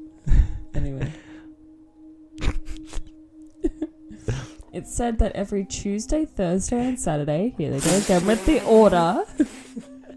Anyway. 0.73 1.11
it's 4.73 4.93
said 4.95 5.17
that 5.19 5.31
every 5.33 5.65
Tuesday, 5.65 6.25
Thursday, 6.25 6.87
and 6.87 6.99
Saturday, 6.99 7.55
here 7.57 7.71
they 7.71 7.79
go 7.79 7.97
again 7.97 8.25
with 8.25 8.45
the 8.45 8.63
order. 8.65 9.23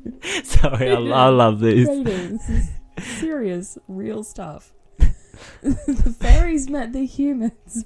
Sorry, 0.45 0.91
I, 0.91 0.95
I 0.95 1.29
love 1.29 1.61
these. 1.61 1.87
Ratings. 1.87 2.47
This 2.47 2.49
is 2.49 2.71
serious, 3.19 3.79
real 3.89 4.23
stuff. 4.23 4.73
the 5.63 6.17
fairies 6.19 6.69
met 6.69 6.93
the 6.93 7.05
humans. 7.05 7.85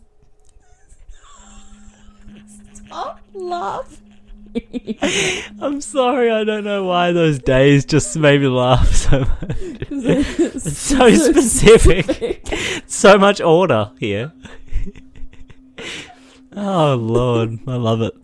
Stop 2.73 3.21
laughing. 3.33 4.00
I'm 5.61 5.80
sorry, 5.80 6.30
I 6.30 6.44
don't 6.44 6.62
know 6.62 6.85
why 6.85 7.11
those 7.12 7.40
days 7.40 7.85
just 7.85 8.16
made 8.16 8.40
me 8.40 8.47
laugh 8.47 8.88
so 8.94 9.21
much. 9.21 9.56
it's 9.90 10.78
so 10.78 11.11
specific. 11.11 12.47
So 12.87 13.18
much 13.18 13.40
order 13.40 13.90
here. 13.99 14.33
oh 16.54 16.94
lord, 16.94 17.59
I 17.66 17.75
love 17.75 18.02
it. 18.02 18.14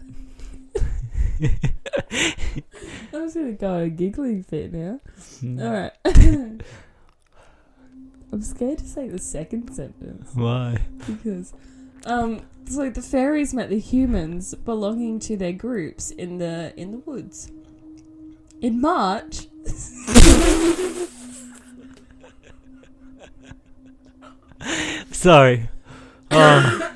I 3.14 3.18
was 3.18 3.34
gonna 3.34 3.52
go 3.52 3.74
on 3.74 3.80
a 3.82 3.90
giggling 3.90 4.42
fit 4.42 4.72
now. 4.72 5.00
Mm. 5.42 5.62
Alright. 5.62 5.92
I'm 8.32 8.42
scared 8.42 8.78
to 8.78 8.86
say 8.86 9.08
the 9.08 9.18
second 9.18 9.74
sentence 9.74 10.30
Why? 10.34 10.76
because 11.04 11.52
um 12.06 12.42
so 12.66 12.88
the 12.88 13.02
fairies 13.02 13.52
met 13.52 13.70
the 13.70 13.80
humans 13.80 14.54
belonging 14.54 15.18
to 15.20 15.36
their 15.36 15.52
groups 15.52 16.10
in 16.12 16.38
the 16.38 16.72
in 16.76 16.92
the 16.92 16.98
woods. 16.98 17.50
In 18.60 18.80
March 18.80 19.48
Sorry. 25.10 25.68
Oh. 26.30 26.89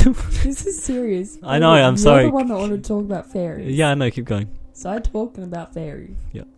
This 0.42 0.64
is 0.66 0.82
serious. 0.82 1.38
I 1.42 1.58
know, 1.58 1.72
I'm 1.72 1.96
You're 1.96 2.12
I'm 2.14 2.26
the 2.26 2.30
one 2.30 2.48
that 2.48 2.56
wanted 2.56 2.82
to 2.82 2.88
talk 2.88 3.04
about 3.04 3.30
fairies. 3.30 3.76
yeah, 3.76 3.90
I 3.90 3.94
know. 3.94 4.10
Keep 4.10 4.24
going. 4.26 4.48
So 4.72 4.88
I'm 4.90 5.02
talking 5.02 5.44
about 5.44 5.74
fairies. 5.74 6.16
Yeah. 6.32 6.44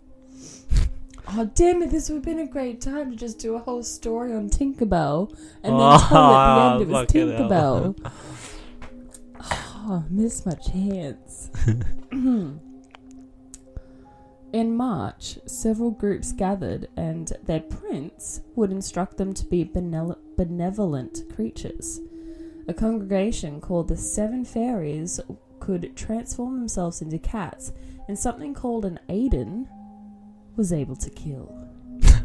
Oh 1.34 1.46
damn 1.54 1.82
it! 1.82 1.90
This 1.90 2.08
would 2.10 2.16
have 2.16 2.24
been 2.24 2.40
a 2.40 2.46
great 2.46 2.80
time 2.80 3.10
to 3.10 3.16
just 3.16 3.38
do 3.38 3.54
a 3.54 3.58
whole 3.58 3.82
story 3.82 4.34
on 4.34 4.50
Tinkerbell, 4.50 5.30
and 5.62 5.72
then 5.80 5.98
tell 6.08 6.34
at 6.34 6.56
the 6.56 6.72
end 6.74 6.82
it 6.82 6.88
was 6.88 7.06
fucking 7.06 7.48
hell. 7.48 7.94
Tinkerbell. 7.94 8.12
oh, 9.40 10.04
miss 10.10 10.44
my 10.44 10.54
chance. 10.54 11.50
In 14.52 14.76
March, 14.76 15.38
several 15.46 15.90
groups 15.92 16.32
gathered, 16.32 16.88
and 16.96 17.32
their 17.46 17.60
prince 17.60 18.42
would 18.56 18.70
instruct 18.70 19.16
them 19.16 19.32
to 19.32 19.46
be 19.46 19.64
benel- 19.64 20.18
benevolent 20.36 21.22
creatures. 21.34 22.00
A 22.68 22.74
congregation 22.74 23.60
called 23.60 23.88
the 23.88 23.96
Seven 23.96 24.44
Fairies 24.44 25.20
could 25.60 25.96
transform 25.96 26.58
themselves 26.58 27.02
into 27.02 27.18
cats, 27.18 27.72
and 28.08 28.18
something 28.18 28.54
called 28.54 28.84
an 28.84 28.98
Aiden 29.08 29.66
was 30.56 30.72
able 30.72 30.96
to 30.96 31.10
kill. 31.10 31.54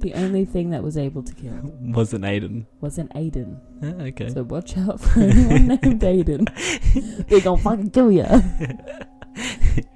The 0.00 0.14
only 0.14 0.44
thing 0.44 0.70
that 0.70 0.80
was 0.84 0.96
able 0.96 1.24
to 1.24 1.34
kill 1.34 1.58
Wasn't 1.80 2.22
Aiden. 2.24 2.66
was 2.80 2.98
an 2.98 3.08
Aiden. 3.16 3.58
Ah, 3.82 4.04
okay. 4.04 4.28
So 4.28 4.44
watch 4.44 4.78
out 4.78 5.00
for 5.00 5.18
anyone 5.18 5.66
named 5.82 6.02
Aiden. 6.02 7.26
They're 7.26 7.40
gonna 7.40 7.60
fucking 7.60 7.90
kill 7.90 8.12
you. 8.12 8.24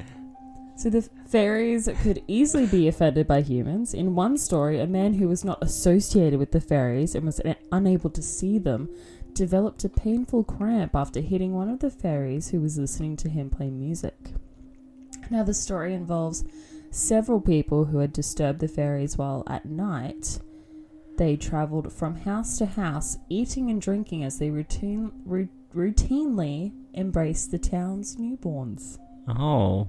So 0.75 0.91
the 0.91 1.09
fairies 1.29 1.89
could 2.03 2.25
easily 2.27 2.67
be 2.67 2.89
offended 2.89 3.29
by 3.29 3.41
humans. 3.43 3.95
In 3.95 4.17
one 4.17 4.37
story, 4.37 4.81
a 4.81 4.87
man 4.89 5.15
who 5.15 5.29
was 5.29 5.45
not 5.45 5.63
associated 5.63 6.41
with 6.41 6.51
the 6.51 6.61
fairies 6.61 7.15
and 7.15 7.25
was 7.25 7.41
unable 7.71 8.11
to 8.11 8.21
see 8.21 8.59
them 8.59 8.89
developed 9.35 9.85
a 9.85 9.89
painful 9.89 10.45
cramp 10.45 10.95
after 10.95 11.21
hitting 11.21 11.55
one 11.55 11.69
of 11.69 11.81
the 11.81 11.91
fairies 11.91 12.51
who 12.51 12.61
was 12.61 12.79
listening 12.79 13.17
to 13.17 13.29
him 13.29 13.51
play 13.51 13.71
music. 13.71 14.33
Now 15.31 15.43
the 15.43 15.55
story 15.55 15.95
involves 15.95 16.45
several 16.91 17.41
people 17.41 17.87
who 17.87 17.99
had 17.99 18.13
disturbed 18.13 18.61
the 18.61 18.69
fairies 18.69 19.17
while 19.17 19.45
at 19.47 19.65
night 19.65 20.39
they 21.17 21.37
traveled 21.37 21.93
from 21.93 22.17
house 22.17 22.59
to 22.59 22.67
house, 22.67 23.19
eating 23.29 23.71
and 23.71 23.81
drinking 23.81 24.25
as 24.25 24.39
they 24.39 24.51
routine, 24.51 25.13
ru- 25.25 25.49
routinely 25.75 26.73
embraced 26.95 27.51
the 27.51 27.59
town's 27.59 28.17
newborns. 28.17 28.99
oh. 29.29 29.89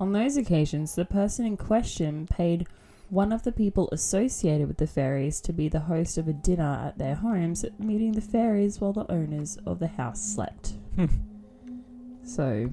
On 0.00 0.12
those 0.12 0.36
occasions, 0.36 0.94
the 0.94 1.04
person 1.04 1.44
in 1.44 1.56
question 1.56 2.26
paid 2.26 2.66
one 3.10 3.32
of 3.32 3.42
the 3.42 3.52
people 3.52 3.88
associated 3.92 4.66
with 4.68 4.78
the 4.78 4.86
fairies 4.86 5.40
to 5.42 5.52
be 5.52 5.68
the 5.68 5.80
host 5.80 6.16
of 6.16 6.26
a 6.28 6.32
dinner 6.32 6.82
at 6.86 6.96
their 6.98 7.16
homes, 7.16 7.64
meeting 7.78 8.12
the 8.12 8.20
fairies 8.20 8.80
while 8.80 8.92
the 8.92 9.10
owners 9.10 9.58
of 9.66 9.78
the 9.80 9.88
house 9.88 10.20
slept. 10.22 10.72
So, 12.22 12.70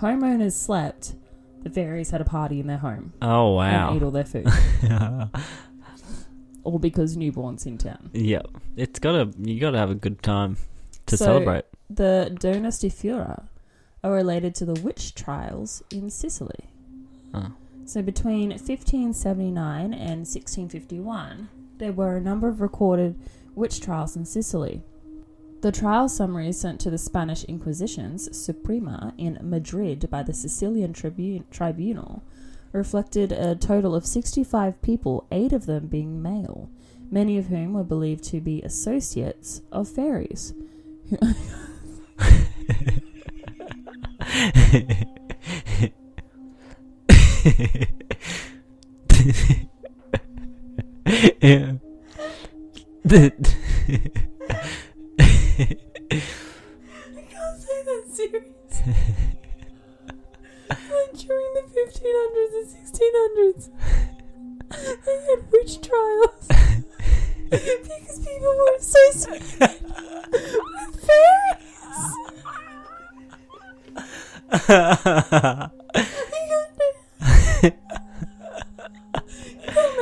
homeowners 0.00 0.52
slept, 0.54 1.14
the 1.62 1.70
fairies 1.70 2.10
had 2.10 2.20
a 2.20 2.24
party 2.24 2.58
in 2.58 2.66
their 2.66 2.78
home 2.78 3.12
Oh 3.22 3.52
wow. 3.54 3.88
and 3.90 3.96
ate 3.96 4.02
all 4.02 4.10
their 4.10 4.24
food. 4.24 4.48
all 6.64 6.78
because 6.80 7.16
newborns 7.16 7.66
in 7.66 7.78
town. 7.78 8.10
yep. 8.12 8.46
It's 8.76 8.98
gotta. 8.98 9.30
You 9.38 9.60
gotta 9.60 9.78
have 9.78 9.90
a 9.90 9.94
good 9.94 10.22
time 10.22 10.56
to 11.06 11.16
So- 11.16 11.24
celebrate. 11.26 11.66
The 11.88 12.36
Donas 12.40 12.80
de 12.80 12.88
fuera 12.90 13.44
are 14.02 14.10
related 14.12 14.56
to 14.56 14.64
the 14.64 14.74
witch 14.80 15.14
trials 15.14 15.84
in 15.92 16.10
Sicily. 16.10 16.64
Oh. 17.32 17.52
So 17.86 18.02
between 18.02 18.50
1579 18.50 19.94
and 19.94 20.26
1651, 20.26 21.48
there 21.78 21.92
were 21.92 22.16
a 22.16 22.20
number 22.20 22.48
of 22.48 22.60
recorded 22.60 23.16
witch 23.54 23.80
trials 23.80 24.16
in 24.16 24.24
Sicily. 24.24 24.82
The 25.60 25.70
trial 25.70 26.08
summaries 26.08 26.60
sent 26.60 26.80
to 26.80 26.90
the 26.90 26.98
Spanish 26.98 27.44
Inquisition's 27.44 28.36
Suprema 28.36 29.14
in 29.16 29.38
Madrid 29.40 30.10
by 30.10 30.24
the 30.24 30.34
Sicilian 30.34 30.92
Tribune, 30.92 31.44
Tribunal 31.52 32.24
reflected 32.72 33.30
a 33.30 33.54
total 33.54 33.94
of 33.94 34.04
65 34.04 34.82
people, 34.82 35.28
eight 35.30 35.52
of 35.52 35.66
them 35.66 35.86
being 35.86 36.20
male, 36.20 36.68
many 37.08 37.38
of 37.38 37.46
whom 37.46 37.72
were 37.72 37.84
believed 37.84 38.24
to 38.24 38.40
be 38.40 38.62
associates 38.62 39.62
of 39.70 39.88
fairies. 39.88 40.54
I 47.46 47.52
can't 57.30 57.60
say 57.60 57.78
that 57.84 58.02
serious. 58.08 58.82
like 60.68 61.12
during 61.14 61.50
the 61.54 61.62
1500s 61.70 62.52
and 62.56 62.66
1600s, 62.82 63.64
they 65.04 65.18
had 65.28 65.40
witch 65.52 65.74
trials 65.86 66.46
because 67.48 68.18
people 68.26 68.54
were 68.56 68.74
associated 68.76 69.60
with 70.72 70.94
fairies. 71.06 71.76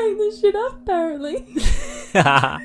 You 0.05 0.17
this 0.19 0.41
shit 0.41 0.55
up, 0.55 0.83
apparently. 0.83 1.45
I 2.15 2.61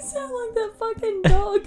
sound 0.00 0.32
like 0.32 0.54
that 0.54 0.72
fucking 0.78 1.22
dog. 1.22 1.66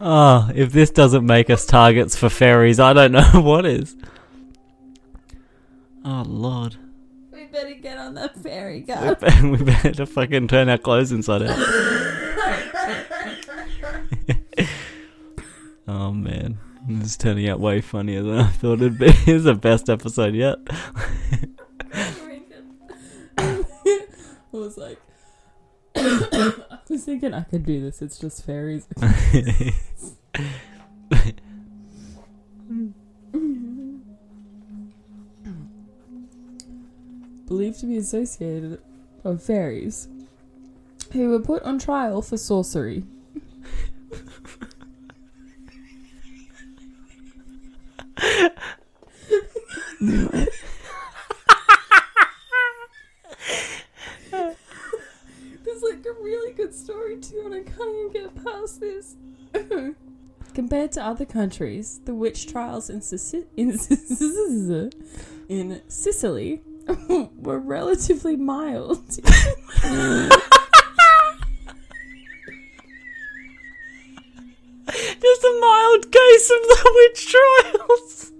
oh, 0.00 0.50
if 0.54 0.72
this 0.72 0.90
doesn't 0.90 1.24
make 1.26 1.50
us 1.50 1.66
targets 1.66 2.16
for 2.16 2.28
fairies, 2.28 2.80
I 2.80 2.92
don't 2.92 3.12
know 3.12 3.30
what 3.40 3.66
is. 3.66 3.96
Oh 6.04 6.22
lord. 6.26 6.76
We 7.32 7.44
better 7.46 7.74
get 7.74 7.98
on 7.98 8.14
that 8.14 8.36
fairy 8.36 8.80
We 8.80 8.86
guy. 8.86 9.14
better, 9.14 9.48
we 9.48 9.58
better 9.62 10.06
fucking 10.06 10.48
turn 10.48 10.68
our 10.68 10.78
clothes 10.78 11.12
inside 11.12 11.42
out. 11.42 11.58
Oh 15.88 16.12
man. 16.12 16.58
This 16.86 17.08
is 17.08 17.16
turning 17.16 17.48
out 17.48 17.60
way 17.60 17.80
funnier 17.80 18.22
than 18.22 18.38
I 18.38 18.48
thought 18.48 18.74
it'd 18.74 18.98
be. 18.98 19.06
it's 19.26 19.44
the 19.44 19.54
best 19.54 19.88
episode 19.88 20.34
yet. 20.34 20.58
I 23.38 23.64
was 24.52 24.76
like, 24.76 25.00
I 25.96 26.78
was 26.88 27.04
thinking 27.04 27.32
I 27.32 27.42
could 27.42 27.64
do 27.64 27.80
this. 27.80 28.02
It's 28.02 28.18
just 28.18 28.44
fairies. 28.44 28.86
Believed 37.46 37.80
to 37.80 37.86
be 37.86 37.96
associated 37.96 38.80
of 39.24 39.42
fairies 39.42 40.08
who 41.12 41.30
were 41.30 41.40
put 41.40 41.62
on 41.62 41.78
trial 41.78 42.20
for 42.20 42.36
sorcery. 42.36 43.04
There's 55.64 55.82
like 55.82 56.04
a 56.06 56.12
really 56.22 56.52
good 56.52 56.74
story 56.74 57.18
too, 57.18 57.42
and 57.44 57.54
I 57.54 57.62
can't 57.62 57.94
even 57.96 58.12
get 58.12 58.44
past 58.44 58.80
this. 58.80 59.16
Compared 60.54 60.92
to 60.92 61.04
other 61.04 61.24
countries, 61.24 62.00
the 62.04 62.14
witch 62.14 62.46
trials 62.46 62.88
in, 62.88 63.02
in, 63.56 63.78
in 65.48 65.82
Sicily 65.88 66.62
were 67.38 67.58
relatively 67.58 68.36
mild. 68.36 69.02
Just 75.24 75.42
a 75.42 75.58
mild 75.58 76.12
case 76.12 76.50
of 76.50 76.60
the 76.68 76.92
witch 76.96 77.22
trials. 77.32 78.32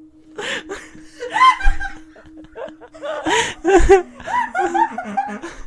This 3.62 4.04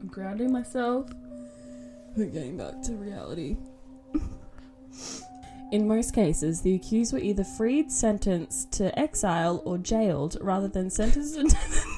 I'm 0.00 0.08
grounding 0.08 0.52
myself. 0.52 1.10
We're 2.16 2.26
getting 2.26 2.56
back 2.56 2.82
to 2.82 2.92
reality. 2.94 3.56
In 5.72 5.88
most 5.88 6.14
cases, 6.14 6.62
the 6.62 6.74
accused 6.74 7.12
were 7.12 7.18
either 7.18 7.44
freed, 7.44 7.90
sentenced 7.90 8.72
to 8.72 8.96
exile, 8.98 9.62
or 9.64 9.78
jailed, 9.78 10.36
rather 10.40 10.68
than 10.68 10.90
sentenced 10.90 11.34
to 11.34 11.42
death. 11.44 11.86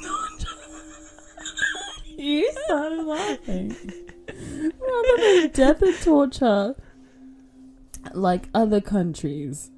You 2.19 2.51
started 2.65 3.05
laughing. 3.05 3.77
Rather 4.27 5.17
than 5.19 5.51
death 5.53 5.81
and 5.83 5.95
torture, 6.03 6.75
like 8.13 8.49
other 8.53 8.81
countries. 8.81 9.71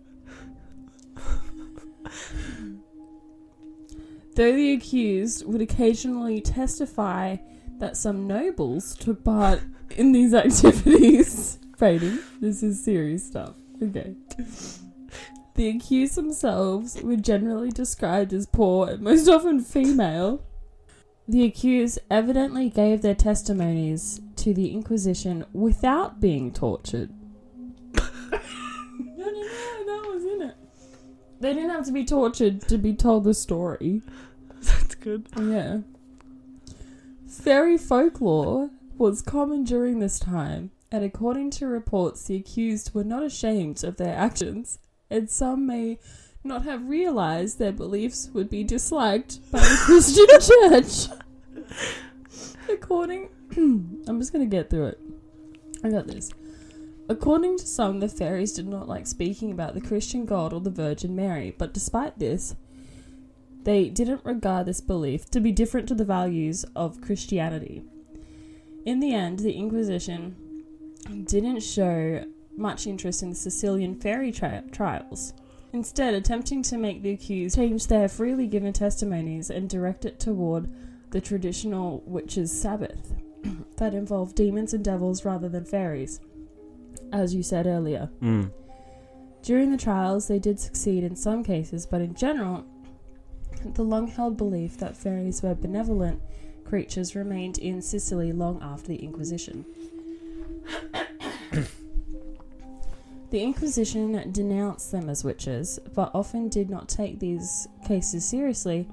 Though 4.36 4.52
the 4.52 4.72
accused 4.72 5.44
would 5.44 5.60
occasionally 5.60 6.40
testify 6.40 7.36
that 7.80 7.96
some 7.96 8.26
nobles 8.26 8.94
took 8.94 9.24
part 9.24 9.60
in 9.96 10.12
these 10.12 10.32
activities. 10.46 11.58
Brady, 11.78 12.18
this 12.40 12.62
is 12.62 12.84
serious 12.84 13.26
stuff. 13.26 13.54
Okay. 13.82 14.14
The 15.54 15.68
accused 15.68 16.14
themselves 16.14 17.02
were 17.02 17.16
generally 17.16 17.70
described 17.70 18.32
as 18.32 18.46
poor 18.46 18.90
and 18.90 19.02
most 19.02 19.28
often 19.28 19.60
female. 19.60 20.42
The 21.26 21.44
accused 21.44 21.98
evidently 22.10 22.68
gave 22.68 23.02
their 23.02 23.14
testimonies 23.14 24.20
to 24.36 24.52
the 24.52 24.72
Inquisition 24.72 25.44
without 25.52 26.20
being 26.20 26.52
tortured. 26.52 27.10
no, 27.94 28.02
no, 28.30 29.26
no, 29.26 29.84
that 29.86 30.10
was 30.12 30.24
in 30.24 30.42
it. 30.42 30.54
They 31.40 31.54
didn't 31.54 31.70
have 31.70 31.86
to 31.86 31.92
be 31.92 32.04
tortured 32.04 32.60
to 32.68 32.76
be 32.76 32.94
told 32.94 33.24
the 33.24 33.34
story. 33.34 34.02
That's 34.62 34.94
good. 34.96 35.28
Yeah. 35.38 35.78
Fairy 37.30 37.78
folklore 37.78 38.70
was 38.98 39.22
common 39.22 39.62
during 39.62 40.00
this 40.00 40.18
time, 40.18 40.72
and 40.90 41.04
according 41.04 41.50
to 41.50 41.68
reports, 41.68 42.24
the 42.24 42.34
accused 42.34 42.92
were 42.92 43.04
not 43.04 43.22
ashamed 43.22 43.84
of 43.84 43.96
their 43.96 44.16
actions, 44.16 44.80
and 45.08 45.30
some 45.30 45.64
may 45.64 46.00
not 46.42 46.64
have 46.64 46.88
realized 46.88 47.58
their 47.58 47.70
beliefs 47.70 48.28
would 48.34 48.50
be 48.50 48.64
disliked 48.64 49.38
by 49.52 49.60
the 49.60 49.78
Christian 49.84 50.26
church. 50.40 51.16
According, 52.68 53.28
I'm 53.56 54.18
just 54.18 54.32
gonna 54.32 54.44
get 54.46 54.68
through 54.68 54.86
it. 54.86 55.00
I 55.84 55.88
got 55.88 56.08
this. 56.08 56.32
According 57.08 57.58
to 57.58 57.66
some, 57.66 58.00
the 58.00 58.08
fairies 58.08 58.54
did 58.54 58.66
not 58.66 58.88
like 58.88 59.06
speaking 59.06 59.52
about 59.52 59.74
the 59.74 59.80
Christian 59.80 60.26
God 60.26 60.52
or 60.52 60.60
the 60.60 60.68
Virgin 60.68 61.14
Mary, 61.14 61.54
but 61.56 61.72
despite 61.72 62.18
this, 62.18 62.56
they 63.64 63.88
didn't 63.88 64.24
regard 64.24 64.66
this 64.66 64.80
belief 64.80 65.30
to 65.30 65.40
be 65.40 65.52
different 65.52 65.88
to 65.88 65.94
the 65.94 66.04
values 66.04 66.64
of 66.74 67.00
Christianity. 67.00 67.84
In 68.84 69.00
the 69.00 69.12
end, 69.12 69.40
the 69.40 69.52
Inquisition 69.52 70.36
didn't 71.24 71.60
show 71.60 72.24
much 72.56 72.86
interest 72.86 73.22
in 73.22 73.30
the 73.30 73.36
Sicilian 73.36 73.94
fairy 73.94 74.32
tri- 74.32 74.62
trials, 74.72 75.34
instead, 75.72 76.14
attempting 76.14 76.62
to 76.62 76.78
make 76.78 77.02
the 77.02 77.10
accused 77.10 77.56
change 77.56 77.86
their 77.86 78.08
freely 78.08 78.46
given 78.46 78.72
testimonies 78.72 79.50
and 79.50 79.68
direct 79.68 80.04
it 80.04 80.18
toward 80.18 80.68
the 81.10 81.20
traditional 81.20 82.02
witches' 82.06 82.52
Sabbath 82.58 83.14
that 83.76 83.94
involved 83.94 84.36
demons 84.36 84.72
and 84.74 84.84
devils 84.84 85.24
rather 85.24 85.48
than 85.48 85.64
fairies, 85.64 86.20
as 87.12 87.34
you 87.34 87.42
said 87.42 87.66
earlier. 87.66 88.10
Mm. 88.22 88.52
During 89.42 89.70
the 89.70 89.78
trials, 89.78 90.28
they 90.28 90.38
did 90.38 90.60
succeed 90.60 91.02
in 91.02 91.16
some 91.16 91.42
cases, 91.42 91.86
but 91.86 92.00
in 92.00 92.14
general, 92.14 92.64
the 93.74 93.82
long 93.82 94.06
held 94.06 94.36
belief 94.36 94.78
that 94.78 94.96
fairies 94.96 95.42
were 95.42 95.54
benevolent 95.54 96.20
creatures 96.64 97.16
remained 97.16 97.58
in 97.58 97.82
Sicily 97.82 98.32
long 98.32 98.60
after 98.62 98.88
the 98.88 98.96
Inquisition. 98.96 99.64
the 103.30 103.42
Inquisition 103.42 104.30
denounced 104.32 104.92
them 104.92 105.08
as 105.08 105.24
witches, 105.24 105.80
but 105.94 106.12
often 106.14 106.48
did 106.48 106.70
not 106.70 106.88
take 106.88 107.18
these 107.18 107.66
cases 107.86 108.24
seriously, 108.24 108.86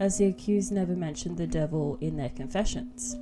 as 0.00 0.18
the 0.18 0.26
accused 0.26 0.70
never 0.70 0.94
mentioned 0.94 1.38
the 1.38 1.46
devil 1.46 1.96
in 2.02 2.16
their 2.18 2.28
confessions. 2.28 3.16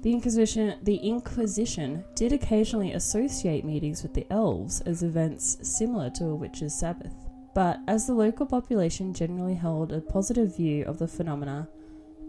The 0.00 0.12
Inquisition, 0.12 0.78
the 0.82 0.96
Inquisition 0.96 2.04
did 2.14 2.32
occasionally 2.32 2.92
associate 2.92 3.64
meetings 3.64 4.02
with 4.02 4.14
the 4.14 4.26
elves 4.32 4.80
as 4.82 5.02
events 5.02 5.58
similar 5.60 6.08
to 6.10 6.26
a 6.26 6.34
witch's 6.34 6.72
Sabbath. 6.72 7.27
But 7.58 7.80
as 7.88 8.06
the 8.06 8.14
local 8.14 8.46
population 8.46 9.12
generally 9.12 9.54
held 9.54 9.92
a 9.92 10.00
positive 10.00 10.56
view 10.56 10.84
of 10.84 11.00
the 11.00 11.08
phenomena, 11.08 11.66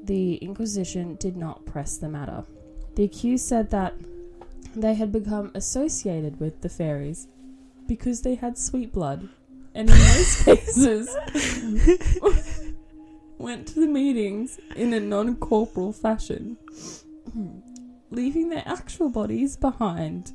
the 0.04 0.38
Inquisition 0.38 1.18
did 1.20 1.38
not 1.38 1.68
press 1.68 1.98
the 1.98 2.10
matter. 2.10 2.46
The 2.96 3.04
accused 3.04 3.46
said 3.46 3.70
that 3.70 3.94
they 4.76 4.96
had 4.96 5.12
become 5.12 5.52
associated 5.54 6.39
with 6.39 6.62
the 6.62 6.68
fairies 6.68 7.28
because 7.88 8.24
they 8.24 8.34
had 8.34 8.58
sweet 8.58 8.92
blood, 8.92 9.30
and 9.76 9.92
in 9.92 9.98
most 10.00 10.46
cases 10.46 11.15
went 13.38 13.68
to 13.68 13.82
the 13.82 13.88
meetings 13.88 14.60
in 14.76 14.94
a 14.96 15.00
non 15.00 15.36
corporal 15.36 15.94
fashion, 15.94 16.58
leaving 18.10 18.50
their 18.50 18.63
actual 18.65 19.10
bodies 19.10 19.56
behind. 19.58 20.34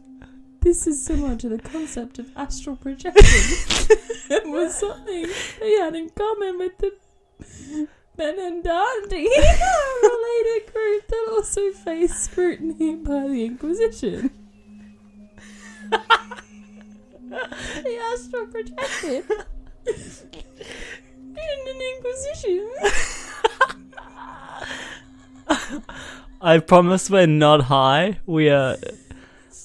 This 0.65 0.87
is 0.87 1.05
similar 1.05 1.37
to 1.37 1.49
the 1.51 1.59
concept 1.59 2.19
of 2.19 2.31
astral 2.35 2.77
projection 2.77 3.19
and 4.31 4.51
was 4.51 4.75
something 4.75 5.27
they 5.61 5.73
had 5.73 5.95
in 5.95 6.09
common 6.09 6.59
with 6.59 6.79
the 6.79 6.91
Benandanti, 8.19 9.27
a 9.27 9.59
related 10.03 10.73
group 10.73 11.07
that 11.07 11.27
also 11.33 11.71
faced 11.71 12.19
scrutiny 12.19 12.95
by 12.95 13.29
the 13.29 13.45
Inquisition. 13.45 14.31
the 15.91 15.99
astral 18.15 18.47
projection 18.47 19.23
in 19.87 21.59
an 21.69 21.81
Inquisition. 21.97 22.71
I 26.41 26.59
promise 26.59 27.11
we're 27.11 27.27
not 27.27 27.65
high. 27.65 28.21
We 28.25 28.49
are. 28.49 28.79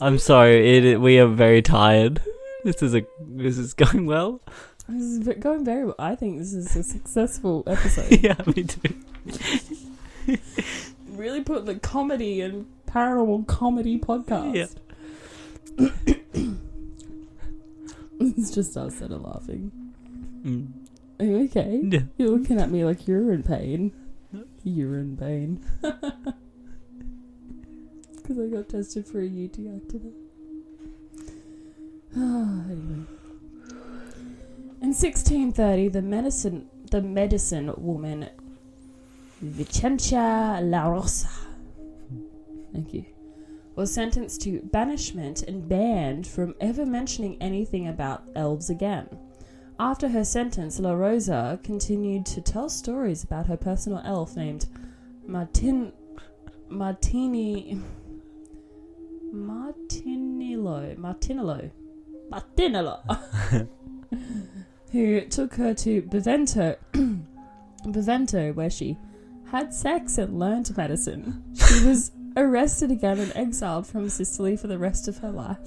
I'm 0.02 0.18
sorry. 0.18 0.78
It, 0.78 0.86
it- 0.86 1.02
we 1.02 1.20
are 1.20 1.28
very 1.28 1.62
tired. 1.62 2.22
This 2.64 2.82
is 2.84 2.94
a. 2.96 3.06
This 3.22 3.58
is 3.58 3.74
going 3.84 4.06
well. 4.06 4.42
This 4.88 5.04
is 5.28 5.28
going 5.40 5.64
very 5.66 5.86
well. 5.86 5.96
I 6.00 6.16
think 6.16 6.40
this 6.40 6.54
is 6.54 6.76
a 6.76 6.84
successful 6.84 7.64
episode. 7.68 8.24
yeah, 8.24 8.36
me 8.56 8.64
too. 8.64 8.96
really 11.12 11.42
put 11.44 11.66
the 11.66 11.76
comedy 11.76 12.42
and 12.42 12.66
paranormal 12.88 13.46
comedy 13.48 14.00
podcast. 14.00 14.76
it's 18.20 18.52
just 18.52 18.76
us 18.78 18.96
that 18.96 19.12
are 19.12 19.18
laughing. 19.18 19.72
Mm. 20.44 20.68
Are 21.20 21.26
you 21.26 21.44
okay? 21.46 21.82
Yeah. 21.84 22.00
You're 22.18 22.30
looking 22.30 22.60
at 22.60 22.72
me 22.72 22.84
like 22.86 23.08
you're 23.08 23.32
in 23.32 23.44
pain. 23.44 23.92
You're 24.64 24.98
in 25.00 25.18
pain. 25.18 25.64
Because 28.30 28.44
I 28.44 28.56
got 28.56 28.70
tested 28.70 29.08
for 29.08 29.22
a 29.22 29.26
UTI 29.26 29.82
today. 29.90 30.12
anyway. 32.16 33.08
In 34.82 34.94
1630, 34.94 35.88
the 35.88 36.04
medicine, 36.04 36.68
the 36.92 37.02
medicine 37.02 37.74
woman 37.76 38.30
Vicentia 39.42 40.60
La 40.62 40.90
Rosa, 40.90 41.28
thank 42.72 42.94
you, 42.94 43.04
was 43.76 43.92
sentenced 43.92 44.42
to 44.42 44.62
banishment 44.62 45.42
and 45.42 45.68
banned 45.68 46.28
from 46.28 46.54
ever 46.62 46.86
mentioning 46.86 47.36
anything 47.42 47.88
about 47.88 48.26
elves 48.36 48.70
again. 48.70 49.10
After 49.80 50.10
her 50.10 50.24
sentence, 50.24 50.80
La 50.80 50.94
Rosa 50.94 51.60
continued 51.64 52.28
to 52.28 52.42
tell 52.42 52.70
stories 52.70 53.24
about 53.24 53.48
her 53.48 53.58
personal 53.58 54.04
elf 54.06 54.36
named 54.36 54.68
Martin 55.26 55.94
Martini 56.70 57.82
Martinillo 59.34 60.96
Martinillo 60.98 61.72
Martinillo 62.32 63.68
who 64.92 65.22
took 65.22 65.56
her 65.56 65.74
to 65.74 66.02
Bevento 66.04 66.76
Bevento 67.86 68.54
where 68.56 68.70
she 68.70 68.98
had 69.52 69.74
sex 69.74 70.18
and 70.18 70.38
learned 70.38 70.76
medicine. 70.78 71.44
She 71.56 71.84
was 71.84 72.12
arrested 72.38 72.92
again 72.92 73.20
and 73.20 73.32
exiled 73.36 73.88
from 73.88 74.10
Sicily 74.10 74.56
for 74.56 74.68
the 74.68 74.78
rest 74.78 75.08
of 75.08 75.18
her 75.20 75.32
life. 75.32 75.58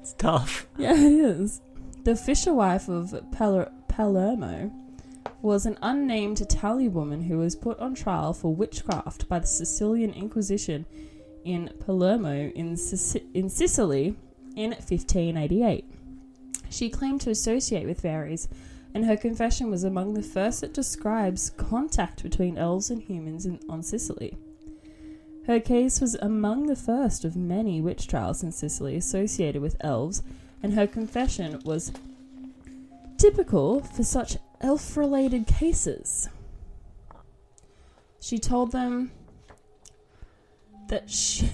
It's 0.00 0.12
tough. 0.14 0.66
Yeah, 0.76 0.94
it 0.94 1.12
is. 1.12 1.60
The 2.02 2.16
fisher 2.16 2.52
wife 2.52 2.88
of 2.88 3.14
Paler- 3.30 3.70
Palermo 3.86 4.72
was 5.40 5.66
an 5.66 5.78
unnamed 5.82 6.40
Italian 6.40 6.92
woman 6.92 7.22
who 7.22 7.38
was 7.38 7.54
put 7.54 7.78
on 7.78 7.94
trial 7.94 8.32
for 8.32 8.54
witchcraft 8.54 9.28
by 9.28 9.38
the 9.38 9.46
Sicilian 9.46 10.12
Inquisition 10.12 10.86
in 11.44 11.70
Palermo 11.80 12.50
in, 12.54 12.76
Sic- 12.76 13.24
in 13.34 13.48
Sicily 13.48 14.16
in 14.56 14.70
1588. 14.70 15.84
She 16.70 16.88
claimed 16.88 17.20
to 17.22 17.30
associate 17.30 17.86
with 17.86 18.00
fairies 18.00 18.48
and 18.94 19.06
her 19.06 19.16
confession 19.16 19.70
was 19.70 19.84
among 19.84 20.14
the 20.14 20.22
first 20.22 20.60
that 20.60 20.74
describes 20.74 21.50
contact 21.50 22.22
between 22.22 22.58
elves 22.58 22.90
and 22.90 23.02
humans 23.02 23.46
in, 23.46 23.58
on 23.68 23.82
Sicily. 23.82 24.36
Her 25.46 25.58
case 25.58 26.00
was 26.00 26.14
among 26.16 26.66
the 26.66 26.76
first 26.76 27.24
of 27.24 27.34
many 27.34 27.80
witch 27.80 28.06
trials 28.06 28.42
in 28.42 28.52
Sicily 28.52 28.96
associated 28.96 29.60
with 29.60 29.76
elves, 29.80 30.22
and 30.62 30.74
her 30.74 30.86
confession 30.86 31.60
was 31.64 31.92
typical 33.16 33.80
for 33.80 34.04
such 34.04 34.36
elf 34.60 34.96
related 34.96 35.46
cases. 35.46 36.28
She 38.20 38.38
told 38.38 38.70
them 38.70 39.10
that 40.92 41.08
she, 41.08 41.48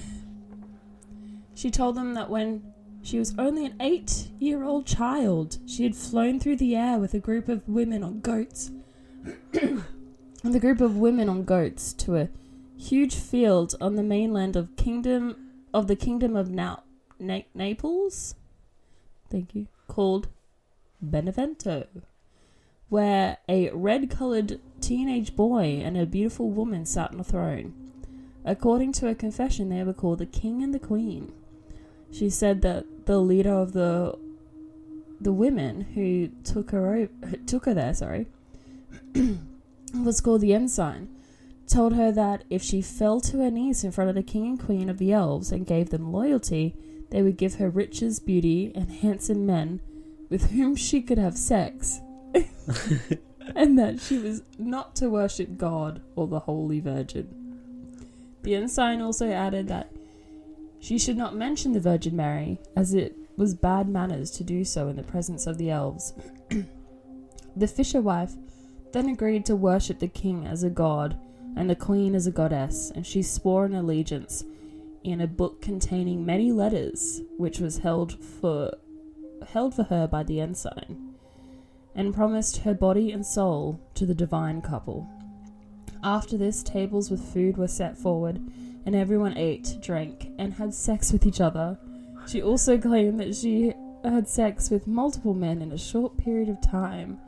she 1.55 1.71
told 1.71 1.95
them 1.95 2.15
that 2.15 2.29
when 2.29 2.61
she 3.03 3.21
was 3.21 3.39
only 3.39 3.65
an 3.67 3.77
eight 3.79 4.27
year 4.41 4.65
old 4.65 4.85
child, 4.85 5.59
she 5.65 5.85
had 5.85 5.95
flown 5.95 6.41
through 6.41 6.57
the 6.57 6.75
air 6.75 6.99
with 6.99 7.15
a 7.15 7.21
group 7.21 7.49
of 7.49 7.69
women 7.69 8.03
on 8.03 8.19
goats. 8.19 8.73
with 9.53 10.57
a 10.57 10.59
group 10.59 10.81
of 10.81 10.97
women 10.97 11.29
on 11.29 11.45
goats 11.45 11.93
to 11.93 12.17
a 12.17 12.29
huge 12.77 13.15
field 13.15 13.77
on 13.81 13.95
the 13.95 14.03
mainland 14.03 14.57
of 14.57 14.75
kingdom 14.75 15.37
of 15.73 15.87
the 15.87 15.95
kingdom 15.95 16.35
of 16.35 16.51
Na- 16.51 16.81
Na- 17.21 17.43
Naples. 17.55 18.35
Thank 19.31 19.55
you. 19.55 19.69
Called 19.87 20.27
Benevento, 21.01 21.87
where 22.89 23.39
a 23.49 23.71
red-colored 23.71 24.59
teenage 24.81 25.37
boy 25.37 25.81
and 25.85 25.97
a 25.97 26.07
beautiful 26.07 26.51
woman 26.51 26.85
sat 26.85 27.13
on 27.13 27.21
a 27.21 27.25
throne. 27.25 27.88
According 28.45 28.93
to 28.95 29.07
her 29.07 29.15
confession, 29.15 29.69
they 29.69 29.83
were 29.83 29.93
called 29.93 30.19
the 30.19 30.27
king 30.27 30.63
and 30.63 30.73
the 30.73 30.79
queen. 30.79 31.33
She 32.11 32.31
said 32.31 32.63
that 32.63 33.07
the 33.07 33.19
leader 33.19 33.53
of 33.53 33.73
the 33.73 34.19
the 35.21 35.33
women 35.33 35.81
who 35.81 36.29
took 36.45 36.71
her 36.71 36.95
o- 36.95 37.09
took 37.47 37.65
her 37.65 37.75
there, 37.75 37.93
sorry, 37.93 38.27
was 39.95 40.21
called 40.21 40.41
the 40.41 40.55
ensign 40.55 41.09
told 41.69 41.95
her 41.95 42.11
that 42.11 42.45
if 42.51 42.63
she 42.63 42.81
fell 42.81 43.21
to 43.21 43.39
her 43.39 43.51
knees 43.51 43.85
in 43.85 43.93
front 43.93 44.09
of 44.09 44.17
the 44.17 44.23
king 44.23 44.47
and 44.47 44.61
queen 44.61 44.89
of 44.89 44.99
the 44.99 45.13
elves 45.13 45.53
and 45.53 45.67
gave 45.67 45.91
them 45.91 46.13
loyalty, 46.13 46.75
they 47.11 47.23
would 47.23 47.37
give 47.37 47.57
her 47.57 47.69
riches, 47.69 48.19
beauty, 48.19 48.73
and 48.75 48.91
handsome 48.91 49.47
men 49.47 49.81
with 50.29 50.51
whom 50.51 50.75
she 50.75 51.01
could 51.01 51.19
have 51.19 51.37
sex, 51.37 52.01
and 53.55 53.79
that 53.79 54.01
she 54.01 54.19
was 54.19 54.43
not 54.59 54.97
to 54.97 55.09
worship 55.09 55.57
God 55.57 56.03
or 56.17 56.27
the 56.27 56.41
Holy 56.41 56.81
Virgin. 56.81 57.38
The 58.49 58.55
ensign 58.55 59.03
also 59.03 59.31
added 59.31 59.69
that 59.69 59.93
she 60.81 60.99
should 60.99 61.19
not 61.19 61.37
mention 61.37 61.73
the 61.73 61.81
Virgin 61.81 62.17
Mary, 62.17 62.59
as 62.75 62.95
it 62.95 63.15
was 63.37 63.53
bad 63.53 63.91
manners 63.91 64.31
to 64.31 64.43
do 64.43 64.65
so 64.65 64.89
in 64.89 64.97
the 64.97 65.03
presence 65.03 65.47
of 65.47 65.59
the 65.59 65.71
elves. 65.71 66.15
the 67.57 67.67
fisher 67.67 68.01
wife 68.01 68.33
then 68.95 69.11
agreed 69.11 69.45
to 69.45 69.55
worship 69.55 69.99
the 69.99 70.09
king 70.09 70.47
as 70.47 70.63
a 70.63 70.71
god 70.71 71.19
and 71.57 71.69
the 71.69 71.77
queen 71.77 72.15
as 72.15 72.27
a 72.27 72.31
goddess, 72.31 72.91
and 72.95 73.07
she 73.07 73.21
swore 73.21 73.67
an 73.67 73.75
allegiance 73.75 74.45
in 75.05 75.21
a 75.21 75.27
book 75.27 75.61
containing 75.61 76.25
many 76.25 76.51
letters, 76.51 77.21
which 77.37 77.59
was 77.59 77.77
held 77.77 78.19
for 78.25 78.73
held 79.49 79.75
for 79.75 79.83
her 79.83 80.07
by 80.07 80.23
the 80.23 80.41
ensign, 80.41 81.13
and 81.95 82.15
promised 82.15 82.63
her 82.63 82.73
body 82.73 83.13
and 83.13 83.27
soul 83.27 83.79
to 83.93 84.07
the 84.07 84.15
divine 84.15 84.63
couple. 84.63 85.07
After 86.03 86.37
this, 86.37 86.63
tables 86.63 87.11
with 87.11 87.33
food 87.33 87.57
were 87.57 87.69
set 87.69 87.97
forward, 87.97 88.41
and 88.87 88.95
everyone 88.95 89.37
ate, 89.37 89.79
drank, 89.81 90.31
and 90.39 90.55
had 90.55 90.73
sex 90.73 91.13
with 91.13 91.27
each 91.27 91.41
other. 91.41 91.79
She 92.27 92.43
also 92.43 92.79
claimed 92.79 93.19
that 93.21 93.35
she 93.35 93.75
had 94.05 94.29
sex 94.29 94.71
with 94.71 94.87
multiple 94.87 95.35
men 95.35 95.61
in 95.61 95.73
a 95.73 95.79
short 95.79 96.17
period 96.17 96.49
of 96.49 96.61
time, 96.61 97.19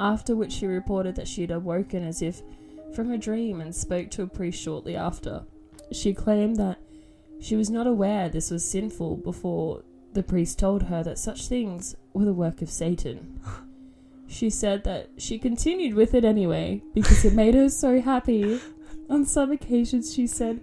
after 0.00 0.34
which 0.34 0.52
she 0.52 0.66
reported 0.66 1.14
that 1.16 1.28
she 1.28 1.42
had 1.42 1.50
awoken 1.50 2.02
as 2.02 2.22
if 2.22 2.42
from 2.94 3.10
a 3.10 3.18
dream 3.18 3.60
and 3.60 3.74
spoke 3.74 4.10
to 4.10 4.22
a 4.22 4.26
priest 4.26 4.60
shortly 4.60 4.96
after. 4.96 5.44
She 5.92 6.14
claimed 6.14 6.56
that 6.56 6.78
she 7.40 7.56
was 7.56 7.70
not 7.70 7.86
aware 7.86 8.28
this 8.28 8.50
was 8.50 8.68
sinful 8.68 9.18
before 9.18 9.82
the 10.12 10.22
priest 10.22 10.58
told 10.58 10.84
her 10.84 11.02
that 11.04 11.18
such 11.18 11.48
things 11.48 11.94
were 12.12 12.24
the 12.24 12.32
work 12.32 12.62
of 12.62 12.70
Satan. 12.70 13.40
She 14.28 14.50
said 14.50 14.84
that 14.84 15.08
she 15.16 15.38
continued 15.38 15.94
with 15.94 16.14
it 16.14 16.24
anyway 16.24 16.82
because 16.94 17.24
it 17.24 17.32
made 17.32 17.54
her 17.54 17.68
so 17.70 18.00
happy. 18.00 18.60
On 19.10 19.24
some 19.24 19.50
occasions, 19.50 20.14
she 20.14 20.26
said 20.26 20.60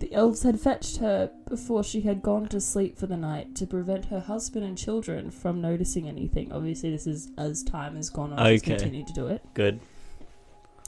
the 0.00 0.12
elves 0.14 0.42
had 0.42 0.58
fetched 0.58 0.96
her 0.96 1.30
before 1.48 1.84
she 1.84 2.00
had 2.00 2.22
gone 2.22 2.48
to 2.48 2.60
sleep 2.60 2.98
for 2.98 3.06
the 3.06 3.16
night 3.16 3.54
to 3.56 3.66
prevent 3.66 4.06
her 4.06 4.18
husband 4.20 4.64
and 4.64 4.76
children 4.78 5.30
from 5.30 5.60
noticing 5.60 6.08
anything. 6.08 6.50
Obviously, 6.52 6.90
this 6.90 7.06
is 7.06 7.30
as 7.36 7.62
time 7.62 7.96
has 7.96 8.08
gone 8.10 8.32
on, 8.32 8.48
she's 8.50 8.62
continued 8.62 9.06
to 9.08 9.12
do 9.12 9.26
it. 9.26 9.42
Good. 9.54 9.80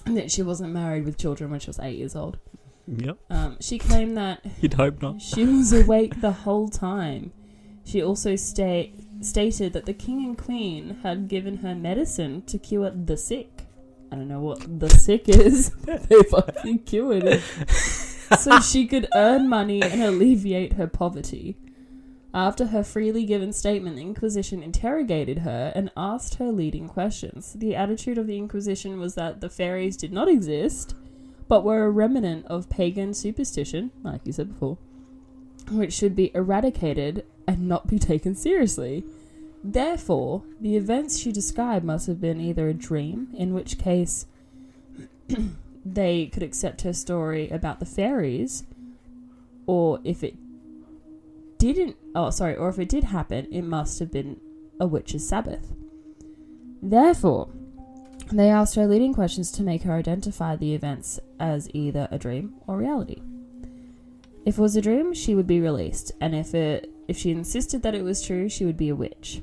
And 0.07 0.17
that 0.17 0.31
she 0.31 0.43
wasn't 0.43 0.73
married 0.73 1.05
with 1.05 1.19
children 1.19 1.51
when 1.51 1.61
she 1.61 1.69
was 1.69 1.79
eight 1.79 1.99
years 1.99 2.17
old. 2.17 2.39
Yep. 2.87 3.17
Um, 3.31 3.57
she 3.61 3.79
claimed 3.79 4.17
that 4.17 4.45
You'd 4.61 4.75
hope 4.75 5.01
not. 5.01 5.21
she 5.23 5.45
was 5.47 5.73
awake 5.73 6.21
the 6.21 6.33
whole 6.33 6.69
time. 6.69 7.33
She 7.85 8.03
also 8.03 8.35
sta- 8.37 8.91
stated 9.25 9.73
that 9.73 9.87
the 9.87 9.95
king 9.95 10.25
and 10.25 10.37
queen 10.37 10.99
had 11.03 11.29
given 11.29 11.59
her 11.59 11.75
medicine 11.75 12.43
to 12.43 12.59
cure 12.59 12.91
the 12.91 13.17
sick. 13.17 13.67
I 14.13 14.17
don't 14.17 14.29
know 14.29 14.41
what 14.41 14.81
the 14.81 14.91
sick 14.91 15.29
is. 15.29 15.71
they 15.85 16.23
fucking 16.23 16.81
cured 16.81 17.25
it. 17.25 17.41
so 18.39 18.61
she 18.61 18.87
could 18.87 19.09
earn 19.15 19.49
money 19.49 19.83
and 19.83 20.03
alleviate 20.03 20.75
her 20.75 20.87
poverty. 20.87 21.57
After 22.35 22.67
her 22.67 22.83
freely 22.83 23.25
given 23.25 23.53
statement, 23.53 23.95
the 23.95 24.03
Inquisition 24.03 24.61
interrogated 24.61 25.39
her 25.39 25.73
and 25.75 25.93
asked 25.97 26.37
her 26.37 26.51
leading 26.51 26.89
questions. 26.89 27.53
The 27.53 27.77
attitude 27.77 28.19
of 28.19 28.27
the 28.27 28.37
Inquisition 28.37 28.99
was 28.99 29.15
that 29.15 29.41
the 29.41 29.49
fairies 29.49 29.97
did 29.97 30.13
not 30.13 30.29
exist, 30.29 30.95
but 31.47 31.63
were 31.63 31.85
a 31.85 31.91
remnant 31.91 32.47
of 32.47 32.69
pagan 32.69 33.15
superstition, 33.15 33.93
like 34.03 34.23
you 34.25 34.33
said 34.33 34.49
before, 34.49 34.79
which 35.71 35.93
should 35.93 36.17
be 36.17 36.33
eradicated 36.35 37.25
and 37.47 37.69
not 37.69 37.87
be 37.87 37.99
taken 37.99 38.35
seriously. 38.35 39.05
Therefore, 39.63 40.43
the 40.61 40.77
events 40.77 41.19
she 41.19 41.33
described 41.33 41.85
must 41.85 42.07
have 42.07 42.21
been 42.21 42.41
either 42.41 42.69
a 42.69 42.75
dream, 42.75 43.29
in 43.35 43.55
which 43.55 43.79
case 43.79 44.27
they 45.85 46.27
could 46.27 46.43
accept 46.43 46.83
her 46.83 46.93
story 46.93 47.49
about 47.49 47.81
the 47.81 47.87
fairies, 47.87 48.65
or 49.67 50.01
if 50.05 50.23
it 50.23 50.37
didn't, 51.59 51.97
oh, 52.15 52.31
sorry, 52.31 52.57
or 52.57 52.69
if 52.69 52.79
it 52.79 52.89
did 52.89 53.05
happen, 53.05 53.47
it 53.51 53.63
must 53.63 53.99
have 53.99 54.13
been 54.13 54.39
a 54.79 54.87
witch's 54.87 55.27
Sabbath. 55.27 55.73
Therefore, 56.83 57.49
they 58.31 58.51
asked 58.51 58.75
her 58.75 58.87
leading 58.87 59.15
questions 59.15 59.51
to 59.53 59.63
make 59.63 59.83
her 59.83 59.95
identify 59.95 60.57
the 60.57 60.75
events 60.75 61.21
as 61.41 61.69
either 61.73 62.09
a 62.11 62.19
dream 62.19 62.55
or 62.67 62.77
reality. 62.77 63.23
If 64.45 64.59
it 64.59 64.63
was 64.63 64.77
a 64.77 64.83
dream, 64.83 65.15
she 65.15 65.35
would 65.35 65.47
be 65.47 65.61
released, 65.61 66.13
and 66.21 66.35
if 66.35 66.55
it 66.55 66.94
if 67.09 67.17
she 67.17 67.31
insisted 67.31 67.83
that 67.83 67.95
it 67.95 68.03
was 68.03 68.23
true, 68.23 68.49
she 68.49 68.65
would 68.65 68.77
be 68.77 68.89
a 68.89 68.97
witch. 68.97 69.43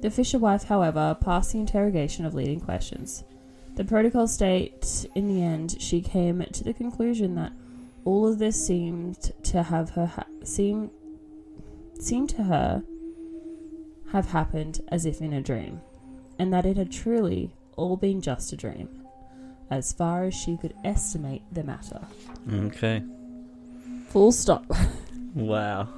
The 0.00 0.10
fisher 0.10 0.38
wife, 0.38 0.64
however, 0.64 1.16
passed 1.20 1.52
the 1.52 1.60
interrogation 1.60 2.24
of 2.24 2.34
leading 2.34 2.60
questions. 2.60 3.24
The 3.74 3.84
protocol 3.84 4.28
states 4.28 5.06
in 5.14 5.28
the 5.28 5.42
end 5.42 5.80
she 5.80 6.00
came 6.00 6.44
to 6.52 6.64
the 6.64 6.74
conclusion 6.74 7.34
that 7.36 7.52
all 8.04 8.26
of 8.26 8.38
this 8.38 8.64
seemed 8.64 9.32
to 9.44 9.62
have 9.62 9.90
her 9.90 10.06
ha- 10.06 10.26
seem 10.44 10.90
seemed 11.98 12.28
to 12.30 12.42
her 12.42 12.82
have 14.12 14.26
happened 14.30 14.80
as 14.88 15.06
if 15.06 15.20
in 15.20 15.32
a 15.32 15.40
dream, 15.40 15.80
and 16.38 16.52
that 16.52 16.66
it 16.66 16.76
had 16.76 16.92
truly 16.92 17.54
all 17.76 17.96
been 17.96 18.20
just 18.20 18.52
a 18.52 18.56
dream, 18.56 18.88
as 19.70 19.92
far 19.92 20.24
as 20.24 20.34
she 20.34 20.56
could 20.56 20.74
estimate 20.84 21.42
the 21.52 21.64
matter. 21.64 22.00
Okay. 22.52 23.02
Full 24.08 24.32
stop. 24.32 24.64
Wow. 25.34 25.88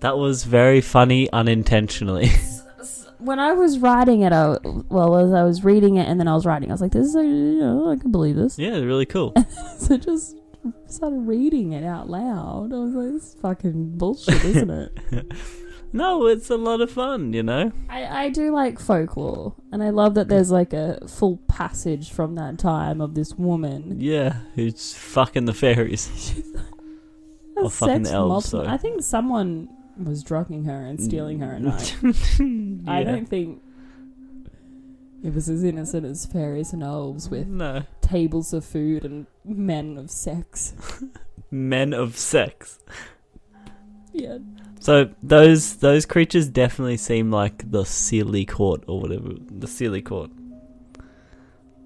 That 0.00 0.18
was 0.18 0.44
very 0.44 0.80
funny 0.80 1.30
unintentionally. 1.32 2.30
when 3.18 3.38
I 3.38 3.52
was 3.52 3.78
writing 3.78 4.22
it, 4.22 4.32
I, 4.32 4.56
well, 4.88 5.16
as 5.16 5.32
I 5.32 5.44
was 5.44 5.64
reading 5.64 5.96
it 5.96 6.08
and 6.08 6.18
then 6.18 6.28
I 6.28 6.34
was 6.34 6.44
writing, 6.44 6.70
I 6.70 6.74
was 6.74 6.80
like, 6.80 6.92
"This 6.92 7.06
is, 7.06 7.14
a, 7.14 7.22
you 7.22 7.60
know, 7.60 7.90
I 7.90 7.96
can 7.96 8.10
believe 8.10 8.36
this." 8.36 8.58
yeah, 8.58 8.78
really 8.78 9.06
cool. 9.06 9.32
so 9.78 9.96
just 9.96 10.36
started 10.86 11.20
reading 11.20 11.72
it 11.72 11.84
out 11.84 12.10
loud. 12.10 12.72
I 12.72 12.76
was 12.76 12.94
like, 12.94 13.12
"This 13.12 13.22
is 13.22 13.36
fucking 13.40 13.98
bullshit, 13.98 14.44
isn't 14.44 14.70
it?" 14.70 15.32
No, 15.94 16.26
it's 16.26 16.48
a 16.48 16.56
lot 16.56 16.80
of 16.80 16.90
fun, 16.90 17.34
you 17.34 17.42
know? 17.42 17.70
I, 17.90 18.24
I 18.24 18.28
do 18.30 18.50
like 18.50 18.78
folklore, 18.78 19.54
and 19.70 19.82
I 19.82 19.90
love 19.90 20.14
that 20.14 20.26
there's 20.28 20.50
like 20.50 20.72
a 20.72 21.06
full 21.06 21.36
passage 21.48 22.10
from 22.10 22.34
that 22.36 22.58
time 22.58 23.02
of 23.02 23.14
this 23.14 23.34
woman. 23.34 24.00
Yeah, 24.00 24.36
who's 24.54 24.94
fucking 24.94 25.44
the 25.44 25.52
fairies. 25.52 26.42
Or 27.64 27.70
fucking 27.70 28.04
sex 28.04 28.14
elves, 28.14 28.28
multiple- 28.28 28.64
so. 28.64 28.70
I 28.70 28.76
think 28.76 29.02
someone 29.02 29.68
was 30.02 30.22
drugging 30.22 30.64
her 30.64 30.86
and 30.86 31.00
stealing 31.00 31.40
her 31.40 31.52
at 31.54 31.62
night. 31.62 31.96
I 32.88 33.00
Yeah. 33.00 33.04
don't 33.04 33.28
think 33.28 33.60
it 35.22 35.34
was 35.34 35.48
as 35.48 35.62
innocent 35.62 36.04
as 36.06 36.26
fairies 36.26 36.72
and 36.72 36.82
elves 36.82 37.28
with 37.28 37.46
No. 37.46 37.82
tables 38.00 38.52
of 38.52 38.64
food 38.64 39.04
and 39.04 39.26
men 39.44 39.96
of 39.98 40.10
sex. 40.10 40.72
Men 41.50 41.92
of 41.92 42.16
sex. 42.16 42.78
Yeah. 44.14 44.38
So 44.80 45.10
those 45.22 45.76
those 45.76 46.06
creatures 46.06 46.48
definitely 46.48 46.96
seem 46.96 47.30
like 47.30 47.70
the 47.70 47.82
Seelie 47.82 48.48
Court 48.48 48.82
or 48.88 49.00
whatever 49.00 49.28
the 49.50 49.66
Seelie 49.66 50.02
Court. 50.04 50.30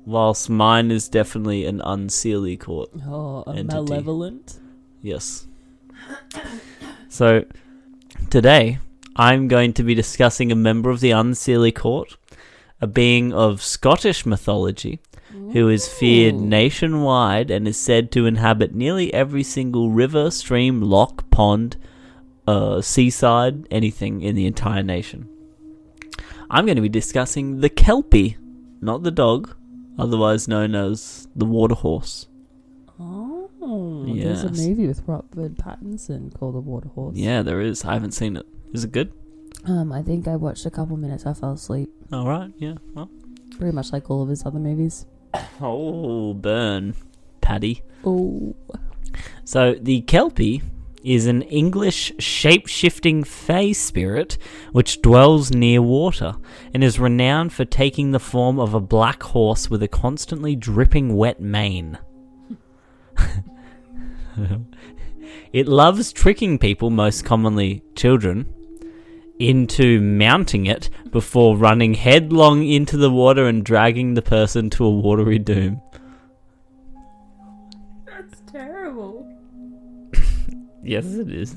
Whilst 0.05 0.49
mine 0.49 0.93
is 0.93 1.09
definitely 1.09 1.65
an 1.67 1.81
unseelie 1.81 2.59
court. 2.61 2.91
Oh, 3.09 3.43
a 3.47 3.51
Entity. 3.57 3.75
malevolent. 3.91 4.61
Yes. 5.03 5.49
So 7.09 7.45
today 8.31 8.79
I'm 9.15 9.49
going 9.49 9.73
to 9.75 9.83
be 9.83 9.95
discussing 9.95 10.53
a 10.53 10.57
member 10.57 10.91
of 10.91 11.01
the 11.01 11.11
Unseelie 11.11 11.75
court, 11.75 12.17
a 12.81 12.87
being 12.87 13.33
of 13.33 13.63
Scottish 13.63 14.27
mythology 14.27 15.01
who 15.53 15.69
is 15.69 15.89
feared 15.89 16.35
nationwide 16.35 17.51
and 17.51 17.67
is 17.67 17.79
said 17.79 18.11
to 18.13 18.27
inhabit 18.27 18.75
nearly 18.75 19.13
every 19.15 19.43
single 19.43 19.91
river, 19.91 20.31
stream, 20.31 20.83
loch, 20.83 21.31
pond, 21.31 21.77
uh, 22.47 22.81
seaside, 22.81 23.67
anything 23.71 24.21
in 24.23 24.35
the 24.35 24.47
entire 24.47 24.83
nation. 24.83 25.29
I'm 26.51 26.67
going 26.67 26.77
to 26.77 26.83
be 26.83 26.89
discussing 26.89 27.61
the 27.61 27.69
Kelpie, 27.69 28.37
not 28.81 29.03
the 29.03 29.11
dog, 29.11 29.55
otherwise 29.99 30.49
known 30.49 30.75
as 30.75 31.29
the 31.35 31.45
water 31.45 31.75
horse. 31.75 32.29
Oh, 33.69 34.05
there's 34.15 34.45
a 34.45 34.51
movie 34.51 34.87
with 34.87 35.03
Robert 35.07 35.55
Pattinson 35.57 36.33
called 36.33 36.55
The 36.55 36.61
Water 36.61 36.89
Horse. 36.89 37.17
Yeah, 37.17 37.43
there 37.43 37.61
is. 37.61 37.85
I 37.85 37.95
haven't 37.95 38.13
seen 38.13 38.37
it. 38.37 38.47
Is 38.73 38.85
it 38.85 38.93
good? 38.93 39.13
Um, 39.65 39.93
I 39.93 40.03
think 40.03 40.29
I 40.29 40.37
watched 40.37 40.67
a 40.67 40.71
couple 40.71 40.97
minutes. 40.97 41.27
I 41.27 41.33
fell 41.35 41.53
asleep. 41.53 41.91
All 42.13 42.29
right. 42.29 42.53
Yeah. 42.59 42.75
Well. 42.95 43.11
Pretty 43.59 43.73
much 43.75 43.93
like 43.93 44.09
all 44.09 44.23
of 44.23 44.29
his 44.29 44.47
other 44.47 44.59
movies. 44.61 45.07
Oh, 45.61 46.33
burn, 46.35 46.95
Paddy. 47.41 47.83
Oh, 48.05 48.55
So 49.45 49.75
the 49.75 50.03
Kelpie 50.03 50.63
is 51.03 51.27
an 51.27 51.43
English 51.43 52.13
shape-shifting 52.19 53.23
fey 53.25 53.73
spirit 53.73 54.39
which 54.73 55.01
dwells 55.03 55.51
near 55.53 55.81
water 55.81 56.35
and 56.75 56.83
is 56.83 56.99
renowned 56.99 57.53
for 57.53 57.65
taking 57.65 58.11
the 58.11 58.19
form 58.21 58.59
of 58.59 58.75
a 58.75 58.81
black 58.81 59.23
horse 59.23 59.71
with 59.71 59.83
a 59.83 59.89
constantly 59.89 60.55
dripping 60.57 61.17
wet 61.17 61.41
mane. 61.41 61.99
it 65.53 65.67
loves 65.67 66.13
tricking 66.13 66.59
people, 66.59 66.91
most 66.91 67.25
commonly 67.25 67.83
children, 67.95 68.53
into 69.39 70.01
mounting 70.01 70.67
it 70.67 70.89
before 71.11 71.57
running 71.57 71.95
headlong 71.95 72.67
into 72.67 72.97
the 72.97 73.11
water 73.11 73.47
and 73.47 73.65
dragging 73.65 74.15
the 74.15 74.23
person 74.23 74.71
to 74.71 74.85
a 74.85 74.91
watery 74.91 75.39
doom. 75.39 75.81
that's 78.07 78.41
terrible. 78.51 79.27
Yes, 80.83 81.05
it 81.07 81.33
is. 81.33 81.57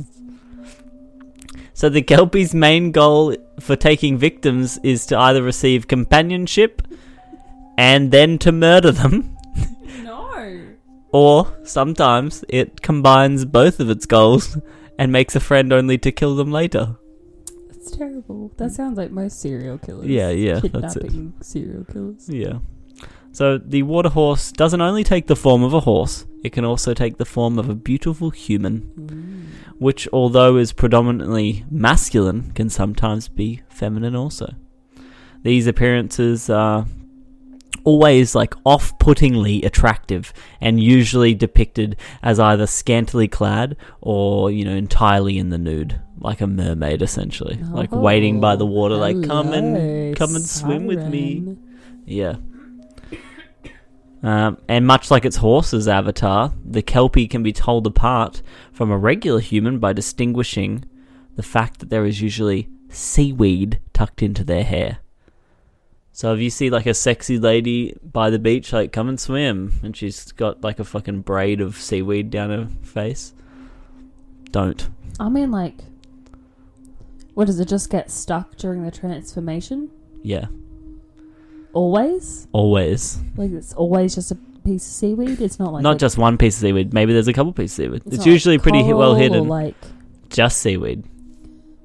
So 1.79 1.87
the 1.87 2.01
Kelpie's 2.01 2.55
main 2.55 2.91
goal 2.91 3.37
for 3.59 3.75
taking 3.75 4.17
victims 4.17 4.79
is 4.81 5.05
to 5.05 5.17
either 5.17 5.43
receive 5.43 5.87
companionship 5.87 6.81
and 7.77 8.11
then 8.11 8.37
to 8.39 8.51
murder 8.51 8.91
them. 8.91 9.37
Or 11.11 11.57
sometimes 11.63 12.43
it 12.49 12.81
combines 12.81 13.45
both 13.45 13.79
of 13.79 13.89
its 13.89 14.05
goals 14.05 14.57
and 14.97 15.11
makes 15.11 15.35
a 15.35 15.39
friend 15.39 15.71
only 15.73 15.97
to 15.97 16.11
kill 16.11 16.35
them 16.35 16.51
later. 16.51 16.97
That's 17.67 17.91
terrible. 17.91 18.51
That 18.57 18.71
sounds 18.71 18.97
like 18.97 19.11
most 19.11 19.39
serial 19.39 19.77
killers. 19.77 20.07
Yeah, 20.07 20.29
yeah, 20.29 20.59
that's 20.63 20.95
it. 20.95 21.03
Kidnapping 21.03 21.33
serial 21.41 21.85
killers. 21.85 22.29
Yeah. 22.29 22.59
So 23.31 23.57
the 23.57 23.83
water 23.83 24.09
horse 24.09 24.51
doesn't 24.51 24.81
only 24.81 25.03
take 25.03 25.27
the 25.27 25.35
form 25.35 25.63
of 25.63 25.73
a 25.73 25.81
horse, 25.81 26.25
it 26.43 26.51
can 26.51 26.65
also 26.65 26.93
take 26.93 27.17
the 27.17 27.25
form 27.25 27.59
of 27.59 27.69
a 27.69 27.75
beautiful 27.75 28.31
human, 28.31 28.91
Mm. 28.95 29.43
which, 29.79 30.07
although 30.11 30.57
is 30.57 30.73
predominantly 30.73 31.63
masculine, 31.69 32.51
can 32.53 32.69
sometimes 32.69 33.27
be 33.29 33.61
feminine 33.69 34.15
also. 34.15 34.53
These 35.43 35.67
appearances 35.67 36.49
are 36.49 36.85
always 37.83 38.35
like 38.35 38.53
off 38.65 38.97
puttingly 38.99 39.63
attractive 39.63 40.33
and 40.61 40.81
usually 40.81 41.33
depicted 41.33 41.95
as 42.21 42.39
either 42.39 42.67
scantily 42.67 43.27
clad 43.27 43.77
or, 44.01 44.51
you 44.51 44.65
know, 44.65 44.75
entirely 44.75 45.37
in 45.37 45.49
the 45.49 45.57
nude, 45.57 45.99
like 46.19 46.41
a 46.41 46.47
mermaid 46.47 47.01
essentially. 47.01 47.59
like 47.71 47.91
waiting 47.91 48.39
by 48.39 48.55
the 48.55 48.65
water, 48.65 48.95
like, 48.95 49.21
come 49.23 49.53
and 49.53 50.15
come 50.15 50.35
and 50.35 50.45
swim 50.45 50.85
with 50.85 51.05
me. 51.07 51.57
Yeah. 52.05 52.35
Um, 54.21 54.57
and 54.67 54.85
much 54.85 55.09
like 55.11 55.23
its 55.23 55.37
horse's 55.37 55.87
avatar, 55.87 56.53
the 56.65 56.81
Kelpie 56.81 57.27
can 57.27 57.41
be 57.41 57.53
told 57.53 57.87
apart 57.87 58.41
from 58.73 58.91
a 58.91 58.97
regular 58.97 59.39
human 59.39 59.79
by 59.79 59.93
distinguishing 59.93 60.83
the 61.35 61.43
fact 61.43 61.79
that 61.79 61.89
there 61.89 62.05
is 62.05 62.21
usually 62.21 62.67
seaweed 62.89 63.79
tucked 63.93 64.21
into 64.21 64.43
their 64.43 64.63
hair. 64.63 64.99
So 66.19 66.33
if 66.33 66.41
you 66.41 66.49
see 66.49 66.69
like 66.69 66.85
a 66.85 66.93
sexy 66.93 67.39
lady 67.39 67.95
by 68.03 68.29
the 68.29 68.39
beach, 68.39 68.73
like 68.73 68.91
come 68.91 69.07
and 69.07 69.17
swim, 69.17 69.79
and 69.83 69.95
she's 69.95 70.33
got 70.33 70.61
like 70.61 70.77
a 70.77 70.83
fucking 70.83 71.21
braid 71.21 71.61
of 71.61 71.77
seaweed 71.77 72.29
down 72.29 72.49
her 72.49 72.67
face, 72.83 73.33
don't. 74.51 74.89
I 75.17 75.29
mean, 75.29 75.49
like, 75.49 75.75
what 77.35 77.45
does 77.47 77.61
it 77.61 77.69
just 77.69 77.89
get 77.89 78.11
stuck 78.11 78.57
during 78.57 78.83
the 78.83 78.91
transformation? 78.91 79.91
Yeah, 80.21 80.47
Always? 81.71 82.49
always. 82.51 83.21
Like, 83.37 83.51
it's 83.51 83.71
always 83.71 84.13
just 84.13 84.31
a 84.31 84.35
piece 84.65 84.85
of 84.85 84.91
seaweed? 84.91 85.39
It's 85.39 85.57
not 85.57 85.71
like. 85.71 85.83
Not 85.83 85.95
a- 85.95 85.99
just 85.99 86.17
one 86.17 86.37
piece 86.37 86.57
of 86.57 86.61
seaweed. 86.63 86.93
Maybe 86.93 87.13
there's 87.13 87.29
a 87.29 87.33
couple 87.33 87.53
pieces 87.53 87.79
of 87.79 87.85
seaweed. 87.85 88.01
It's, 88.07 88.17
not 88.17 88.25
usually 88.27 88.57
like 88.57 88.63
pretty 88.63 88.91
well 88.91 89.15
hidden. 89.15 89.47
like, 89.47 89.75
Just 90.27 90.57
seaweed. 90.57 91.05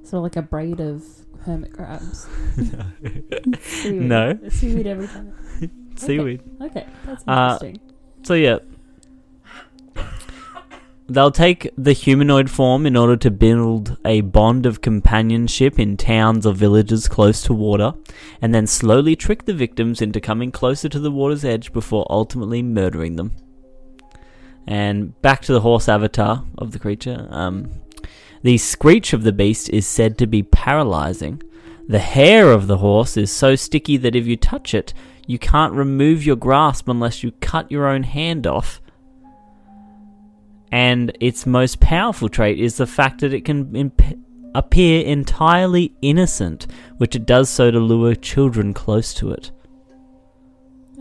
sort 0.02 0.14
of 0.14 0.22
like 0.24 0.34
a 0.34 0.42
braid 0.42 0.80
of 0.80 1.04
hermit 1.44 1.72
crabs. 1.72 2.26
Seaweed. 3.60 4.02
No. 4.02 4.38
Seaweed 4.48 4.86
every 4.86 5.06
time. 5.06 5.32
Seaweed. 5.96 6.42
Okay, 6.60 6.86
that's 7.06 7.24
Uh, 7.26 7.58
interesting. 7.62 7.80
So 8.22 8.34
yeah. 8.34 8.58
They'll 11.06 11.30
take 11.30 11.68
the 11.76 11.92
humanoid 11.92 12.48
form 12.48 12.86
in 12.86 12.96
order 12.96 13.14
to 13.18 13.30
build 13.30 13.98
a 14.06 14.22
bond 14.22 14.64
of 14.64 14.80
companionship 14.80 15.78
in 15.78 15.98
towns 15.98 16.46
or 16.46 16.54
villages 16.54 17.08
close 17.08 17.42
to 17.42 17.52
water, 17.52 17.92
and 18.40 18.54
then 18.54 18.66
slowly 18.66 19.14
trick 19.14 19.44
the 19.44 19.52
victims 19.52 20.00
into 20.00 20.18
coming 20.18 20.50
closer 20.50 20.88
to 20.88 20.98
the 20.98 21.10
water's 21.10 21.44
edge 21.44 21.74
before 21.74 22.06
ultimately 22.08 22.62
murdering 22.62 23.16
them. 23.16 23.32
And 24.66 25.20
back 25.20 25.42
to 25.42 25.52
the 25.52 25.60
horse 25.60 25.90
avatar 25.90 26.42
of 26.56 26.72
the 26.72 26.78
creature. 26.78 27.28
Um, 27.30 27.70
the 28.44 28.58
screech 28.58 29.14
of 29.14 29.22
the 29.22 29.32
beast 29.32 29.70
is 29.70 29.86
said 29.86 30.18
to 30.18 30.26
be 30.26 30.42
paralyzing. 30.42 31.42
The 31.88 31.98
hair 31.98 32.52
of 32.52 32.66
the 32.66 32.76
horse 32.76 33.16
is 33.16 33.30
so 33.32 33.56
sticky 33.56 33.96
that 33.96 34.14
if 34.14 34.26
you 34.26 34.36
touch 34.36 34.74
it, 34.74 34.92
you 35.26 35.38
can't 35.38 35.72
remove 35.72 36.26
your 36.26 36.36
grasp 36.36 36.86
unless 36.86 37.22
you 37.22 37.32
cut 37.40 37.70
your 37.70 37.86
own 37.86 38.02
hand 38.02 38.46
off. 38.46 38.82
And 40.70 41.16
its 41.20 41.46
most 41.46 41.80
powerful 41.80 42.28
trait 42.28 42.60
is 42.60 42.76
the 42.76 42.86
fact 42.86 43.22
that 43.22 43.32
it 43.32 43.46
can 43.46 43.74
imp- 43.74 44.18
appear 44.54 45.06
entirely 45.06 45.94
innocent, 46.02 46.66
which 46.98 47.16
it 47.16 47.24
does 47.24 47.48
so 47.48 47.70
to 47.70 47.78
lure 47.78 48.14
children 48.14 48.74
close 48.74 49.14
to 49.14 49.30
it. 49.30 49.52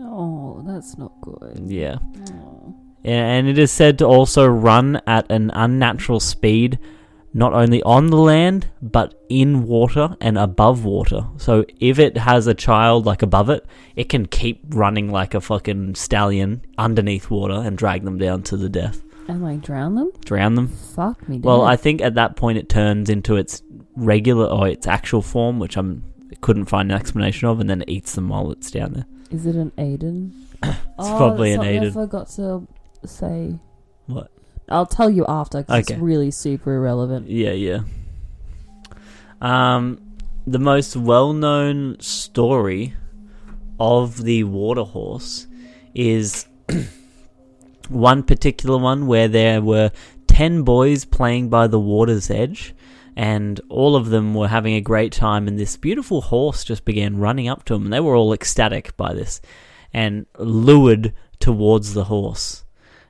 Oh, 0.00 0.62
that's 0.66 0.96
not 0.96 1.12
good. 1.20 1.60
Yeah. 1.66 1.98
Oh. 2.32 2.74
And 3.04 3.48
it 3.48 3.58
is 3.58 3.70
said 3.70 3.98
to 3.98 4.06
also 4.06 4.46
run 4.46 4.98
at 5.06 5.30
an 5.30 5.50
unnatural 5.52 6.20
speed, 6.20 6.78
not 7.34 7.52
only 7.52 7.82
on 7.82 8.06
the 8.06 8.16
land, 8.16 8.68
but 8.80 9.20
in 9.28 9.66
water 9.66 10.16
and 10.20 10.38
above 10.38 10.84
water. 10.84 11.26
So 11.36 11.66
if 11.80 11.98
it 11.98 12.16
has 12.16 12.46
a 12.46 12.54
child 12.54 13.04
like 13.04 13.22
above 13.22 13.50
it, 13.50 13.66
it 13.96 14.08
can 14.08 14.26
keep 14.26 14.62
running 14.68 15.10
like 15.10 15.34
a 15.34 15.40
fucking 15.40 15.96
stallion 15.96 16.64
underneath 16.78 17.30
water 17.30 17.54
and 17.54 17.76
drag 17.76 18.04
them 18.04 18.18
down 18.18 18.44
to 18.44 18.56
the 18.56 18.68
death. 18.68 19.02
And 19.26 19.42
like 19.42 19.62
drown 19.62 19.96
them? 19.96 20.12
Drown 20.24 20.54
them. 20.54 20.68
Fuck 20.68 21.28
me. 21.28 21.38
Well. 21.38 21.62
I 21.62 21.76
think 21.76 22.00
at 22.00 22.14
that 22.14 22.36
point 22.36 22.58
it 22.58 22.68
turns 22.68 23.10
into 23.10 23.36
its 23.36 23.62
regular 23.96 24.46
or 24.46 24.68
its 24.68 24.86
actual 24.86 25.22
form, 25.22 25.58
which 25.58 25.76
I'm 25.76 26.04
couldn't 26.40 26.66
find 26.66 26.92
an 26.92 26.98
explanation 26.98 27.48
of, 27.48 27.58
and 27.58 27.68
then 27.68 27.82
it 27.82 27.88
eats 27.88 28.14
them 28.14 28.28
while 28.28 28.50
it's 28.52 28.70
down 28.70 28.92
there. 28.92 29.06
Is 29.30 29.46
it 29.46 29.56
an 29.56 29.72
Aiden? 29.78 30.32
it's 30.62 30.78
probably 30.96 31.56
oh, 31.56 31.60
an 31.60 31.84
I 31.84 31.90
forgot 31.90 32.28
to 32.30 32.66
say. 33.04 33.58
I'll 34.68 34.86
tell 34.86 35.10
you 35.10 35.24
after 35.28 35.58
because 35.58 35.84
Okay. 35.84 35.94
it's 35.94 36.02
really 36.02 36.30
super 36.30 36.74
irrelevant. 36.74 37.28
Yeah, 37.28 37.52
yeah. 37.52 37.80
Um, 39.40 40.00
the 40.46 40.58
most 40.58 40.96
well-known 40.96 41.98
story 42.00 42.94
of 43.78 44.22
the 44.22 44.44
water 44.44 44.84
horse 44.84 45.46
is 45.94 46.46
one 47.88 48.22
particular 48.22 48.78
one 48.78 49.06
where 49.06 49.28
there 49.28 49.60
were 49.60 49.90
ten 50.26 50.62
boys 50.62 51.04
playing 51.04 51.48
by 51.50 51.66
the 51.66 51.78
water's 51.80 52.30
edge, 52.30 52.74
and 53.16 53.60
all 53.68 53.96
of 53.96 54.08
them 54.08 54.34
were 54.34 54.48
having 54.48 54.74
a 54.74 54.80
great 54.80 55.12
time. 55.12 55.46
And 55.46 55.58
this 55.58 55.76
beautiful 55.76 56.22
horse 56.22 56.64
just 56.64 56.84
began 56.84 57.18
running 57.18 57.48
up 57.48 57.64
to 57.66 57.74
them, 57.74 57.84
and 57.84 57.92
they 57.92 58.00
were 58.00 58.16
all 58.16 58.32
ecstatic 58.32 58.96
by 58.96 59.12
this, 59.12 59.40
and 59.92 60.26
lured 60.38 61.12
towards 61.38 61.94
the 61.94 62.04
horse. 62.04 62.64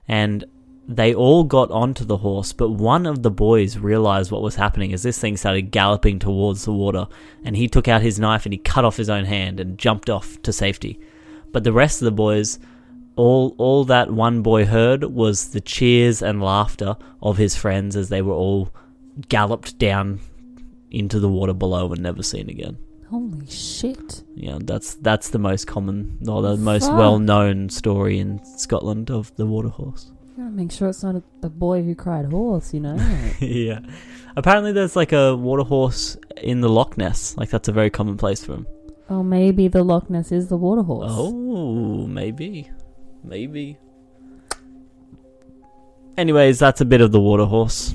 And 0.08 0.44
they 0.86 1.14
all 1.14 1.44
got 1.44 1.70
onto 1.70 2.04
the 2.04 2.18
horse, 2.18 2.52
but 2.52 2.70
one 2.70 3.06
of 3.06 3.22
the 3.22 3.30
boys 3.30 3.78
realized 3.78 4.30
what 4.30 4.42
was 4.42 4.56
happening 4.56 4.92
as 4.92 5.02
this 5.02 5.18
thing 5.18 5.36
started 5.36 5.70
galloping 5.70 6.18
towards 6.18 6.64
the 6.64 6.72
water, 6.72 7.06
and 7.42 7.56
he 7.56 7.68
took 7.68 7.88
out 7.88 8.02
his 8.02 8.20
knife 8.20 8.44
and 8.44 8.52
he 8.52 8.58
cut 8.58 8.84
off 8.84 8.96
his 8.96 9.08
own 9.08 9.24
hand 9.24 9.60
and 9.60 9.78
jumped 9.78 10.10
off 10.10 10.40
to 10.42 10.52
safety. 10.52 11.00
But 11.52 11.64
the 11.64 11.72
rest 11.72 12.02
of 12.02 12.06
the 12.06 12.12
boys, 12.12 12.58
all 13.16 13.54
all 13.58 13.84
that 13.84 14.10
one 14.10 14.42
boy 14.42 14.66
heard 14.66 15.04
was 15.04 15.50
the 15.50 15.60
cheers 15.60 16.20
and 16.20 16.42
laughter 16.42 16.96
of 17.22 17.38
his 17.38 17.56
friends 17.56 17.96
as 17.96 18.08
they 18.08 18.22
were 18.22 18.34
all 18.34 18.70
galloped 19.28 19.78
down 19.78 20.20
into 20.90 21.18
the 21.20 21.28
water 21.28 21.52
below 21.52 21.92
and 21.92 22.02
never 22.02 22.22
seen 22.22 22.50
again. 22.50 22.76
Holy 23.08 23.46
shit. 23.46 24.24
Yeah, 24.34 24.58
that's 24.60 24.96
that's 24.96 25.30
the 25.30 25.38
most 25.38 25.66
common 25.66 26.18
or 26.28 26.42
the 26.42 26.56
most 26.56 26.86
Fuck. 26.86 26.98
well 26.98 27.18
known 27.18 27.68
story 27.68 28.18
in 28.18 28.44
Scotland 28.44 29.10
of 29.10 29.34
the 29.36 29.46
water 29.46 29.68
horse. 29.68 30.10
Gotta 30.36 30.50
make 30.50 30.72
sure 30.72 30.88
it's 30.88 31.02
not 31.02 31.14
a, 31.14 31.22
the 31.40 31.48
boy 31.48 31.82
who 31.82 31.94
cried 31.94 32.24
horse, 32.26 32.74
you 32.74 32.80
know? 32.80 32.96
yeah. 33.40 33.80
Apparently, 34.36 34.72
there's 34.72 34.96
like 34.96 35.12
a 35.12 35.36
water 35.36 35.62
horse 35.62 36.16
in 36.42 36.60
the 36.60 36.68
Loch 36.68 36.98
Ness. 36.98 37.36
Like 37.36 37.50
that's 37.50 37.68
a 37.68 37.72
very 37.72 37.90
common 37.90 38.16
place 38.16 38.44
for 38.44 38.54
him. 38.54 38.66
oh, 39.08 39.22
maybe 39.22 39.68
the 39.68 39.84
Loch 39.84 40.10
Ness 40.10 40.32
is 40.32 40.48
the 40.48 40.56
water 40.56 40.82
horse. 40.82 41.10
Oh, 41.12 42.06
maybe, 42.08 42.68
maybe. 43.22 43.78
Anyways, 46.16 46.58
that's 46.58 46.80
a 46.80 46.84
bit 46.84 47.00
of 47.00 47.12
the 47.12 47.20
water 47.20 47.44
horse. 47.44 47.94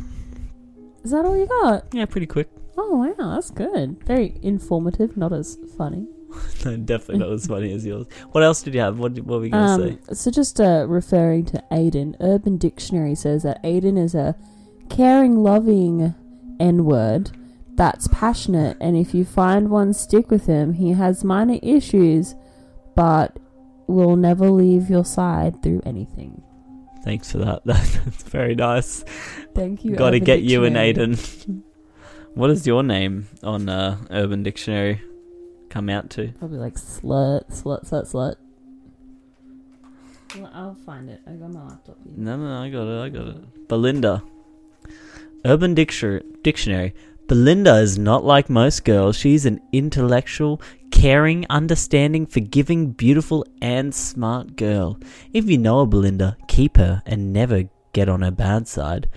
Is 1.03 1.11
that 1.11 1.25
all 1.25 1.37
you 1.37 1.47
got? 1.47 1.85
Yeah, 1.93 2.05
pretty 2.05 2.27
quick. 2.27 2.49
Oh, 2.77 2.97
wow, 3.17 3.35
that's 3.35 3.51
good. 3.51 4.01
Very 4.05 4.37
informative, 4.41 5.17
not 5.17 5.33
as 5.33 5.57
funny. 5.77 6.07
no, 6.65 6.77
definitely 6.77 7.19
not 7.19 7.31
as 7.31 7.47
funny 7.47 7.73
as 7.73 7.85
yours. 7.85 8.07
What 8.31 8.43
else 8.43 8.61
did 8.61 8.73
you 8.73 8.81
have? 8.81 8.99
What, 8.99 9.13
what 9.13 9.25
were 9.25 9.39
we 9.39 9.49
gonna 9.49 9.77
say? 9.77 9.97
Um, 10.07 10.15
so 10.15 10.31
just 10.31 10.59
uh, 10.59 10.85
referring 10.87 11.45
to 11.45 11.63
Aiden, 11.71 12.15
Urban 12.19 12.57
Dictionary 12.57 13.15
says 13.15 13.43
that 13.43 13.63
Aiden 13.63 13.97
is 13.97 14.15
a 14.15 14.35
caring, 14.89 15.43
loving 15.43 16.15
N-word 16.59 17.31
that's 17.79 18.09
passionate, 18.09 18.75
and 18.81 18.97
if 18.97 19.13
you 19.13 19.23
find 19.23 19.69
one, 19.69 19.93
stick 19.93 20.29
with 20.29 20.47
him. 20.47 20.73
He 20.73 20.91
has 20.91 21.23
minor 21.23 21.59
issues, 21.63 22.35
but 22.93 23.39
will 23.87 24.17
never 24.17 24.49
leave 24.49 24.89
your 24.89 25.05
side 25.05 25.63
through 25.63 25.81
anything. 25.85 26.43
Thanks 27.05 27.31
for 27.31 27.37
that. 27.37 27.61
That's 27.65 28.23
very 28.23 28.53
nice. 28.53 29.05
Thank 29.55 29.85
you. 29.85 29.95
Got 29.95 30.09
to 30.09 30.19
get 30.19 30.41
you 30.41 30.65
and 30.65 30.75
Aiden. 30.75 31.63
what 32.33 32.49
is 32.49 32.67
your 32.67 32.83
name 32.83 33.29
on 33.43 33.69
uh, 33.69 33.97
Urban 34.11 34.43
Dictionary 34.43 35.01
come 35.69 35.89
out 35.89 36.09
to? 36.11 36.29
Probably 36.39 36.59
like 36.59 36.75
slut, 36.75 37.49
slut, 37.51 37.89
slut, 37.89 38.11
slut. 38.11 38.35
Well, 40.35 40.51
I'll 40.53 40.75
find 40.75 41.09
it. 41.09 41.21
I 41.25 41.31
got 41.31 41.51
my 41.51 41.63
laptop 41.63 41.97
here. 42.03 42.13
No, 42.15 42.37
no, 42.37 42.61
I 42.61 42.69
got 42.69 42.87
it. 42.87 43.03
I 43.03 43.09
got 43.09 43.27
it. 43.27 43.67
Belinda. 43.67 44.23
Urban 45.45 45.73
Dictionary. 45.73 46.23
Dictionary. 46.43 46.93
Belinda 47.27 47.75
is 47.77 47.97
not 47.97 48.23
like 48.23 48.49
most 48.49 48.85
girls. 48.85 49.15
She's 49.15 49.45
an 49.45 49.61
intellectual, 49.71 50.61
caring, 50.91 51.45
understanding, 51.49 52.25
forgiving, 52.25 52.91
beautiful, 52.91 53.45
and 53.61 53.93
smart 53.93 54.55
girl. 54.55 54.99
If 55.33 55.49
you 55.49 55.57
know 55.57 55.79
a 55.81 55.85
Belinda, 55.85 56.37
keep 56.47 56.77
her 56.77 57.01
and 57.05 57.31
never 57.31 57.63
get 57.93 58.09
on 58.09 58.21
her 58.21 58.31
bad 58.31 58.67
side. 58.67 59.09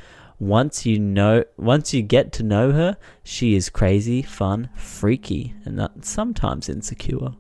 Once 0.43 0.84
you 0.84 0.99
know, 0.99 1.45
once 1.57 1.95
you 1.95 2.03
get 2.03 2.32
to 2.32 2.43
know 2.43 2.72
her, 2.72 2.97
she 3.22 3.55
is 3.55 3.70
crazy, 3.70 4.22
fun, 4.22 4.68
freaky, 4.74 5.55
and 5.64 5.76
not 5.76 6.05
sometimes 6.05 6.68
insecure. 6.68 7.30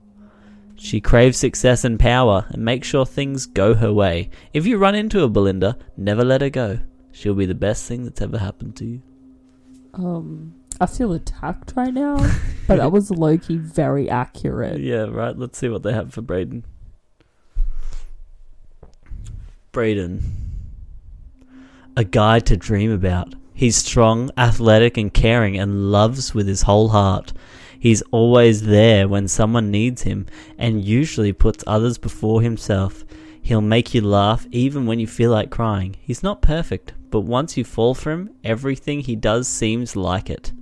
She 0.76 1.00
craves 1.00 1.36
success 1.36 1.84
and 1.84 1.98
power 1.98 2.46
and 2.50 2.64
makes 2.64 2.86
sure 2.86 3.04
things 3.04 3.44
go 3.44 3.74
her 3.74 3.92
way. 3.92 4.30
If 4.52 4.68
you 4.68 4.78
run 4.78 4.94
into 4.94 5.24
a 5.24 5.28
Belinda, 5.28 5.76
never 5.96 6.24
let 6.24 6.42
her 6.42 6.48
go. 6.48 6.78
She'll 7.10 7.34
be 7.34 7.44
the 7.44 7.56
best 7.56 7.88
thing 7.88 8.04
that's 8.04 8.22
ever 8.22 8.38
happened 8.38 8.76
to 8.76 8.84
you. 8.84 9.02
Um, 9.94 10.54
I 10.80 10.86
feel 10.86 11.12
attacked 11.12 11.72
right 11.74 11.92
now, 11.92 12.18
but 12.68 12.76
that 12.76 12.92
was 12.92 13.10
Loki 13.10 13.56
very 13.56 14.08
accurate. 14.08 14.80
Yeah, 14.80 15.06
right. 15.10 15.36
Let's 15.36 15.58
see 15.58 15.68
what 15.68 15.82
they 15.82 15.92
have 15.92 16.14
for 16.14 16.22
Braden. 16.22 16.64
Braden. 19.72 20.51
A 21.94 22.04
guy 22.04 22.38
to 22.40 22.56
dream 22.56 22.90
about. 22.90 23.34
He's 23.52 23.76
strong, 23.76 24.30
athletic, 24.38 24.96
and 24.96 25.12
caring, 25.12 25.58
and 25.58 25.92
loves 25.92 26.34
with 26.34 26.48
his 26.48 26.62
whole 26.62 26.88
heart. 26.88 27.34
He's 27.78 28.00
always 28.10 28.62
there 28.62 29.06
when 29.06 29.28
someone 29.28 29.70
needs 29.70 30.02
him, 30.02 30.26
and 30.56 30.82
usually 30.82 31.34
puts 31.34 31.62
others 31.66 31.98
before 31.98 32.40
himself. 32.40 33.04
He'll 33.42 33.60
make 33.60 33.92
you 33.92 34.00
laugh 34.00 34.46
even 34.50 34.86
when 34.86 35.00
you 35.00 35.06
feel 35.06 35.32
like 35.32 35.50
crying. 35.50 35.96
He's 36.00 36.22
not 36.22 36.40
perfect, 36.40 36.94
but 37.10 37.20
once 37.20 37.58
you 37.58 37.64
fall 37.64 37.94
for 37.94 38.10
him, 38.10 38.30
everything 38.42 39.00
he 39.00 39.14
does 39.14 39.46
seems 39.46 39.94
like 39.94 40.30
it. 40.30 40.52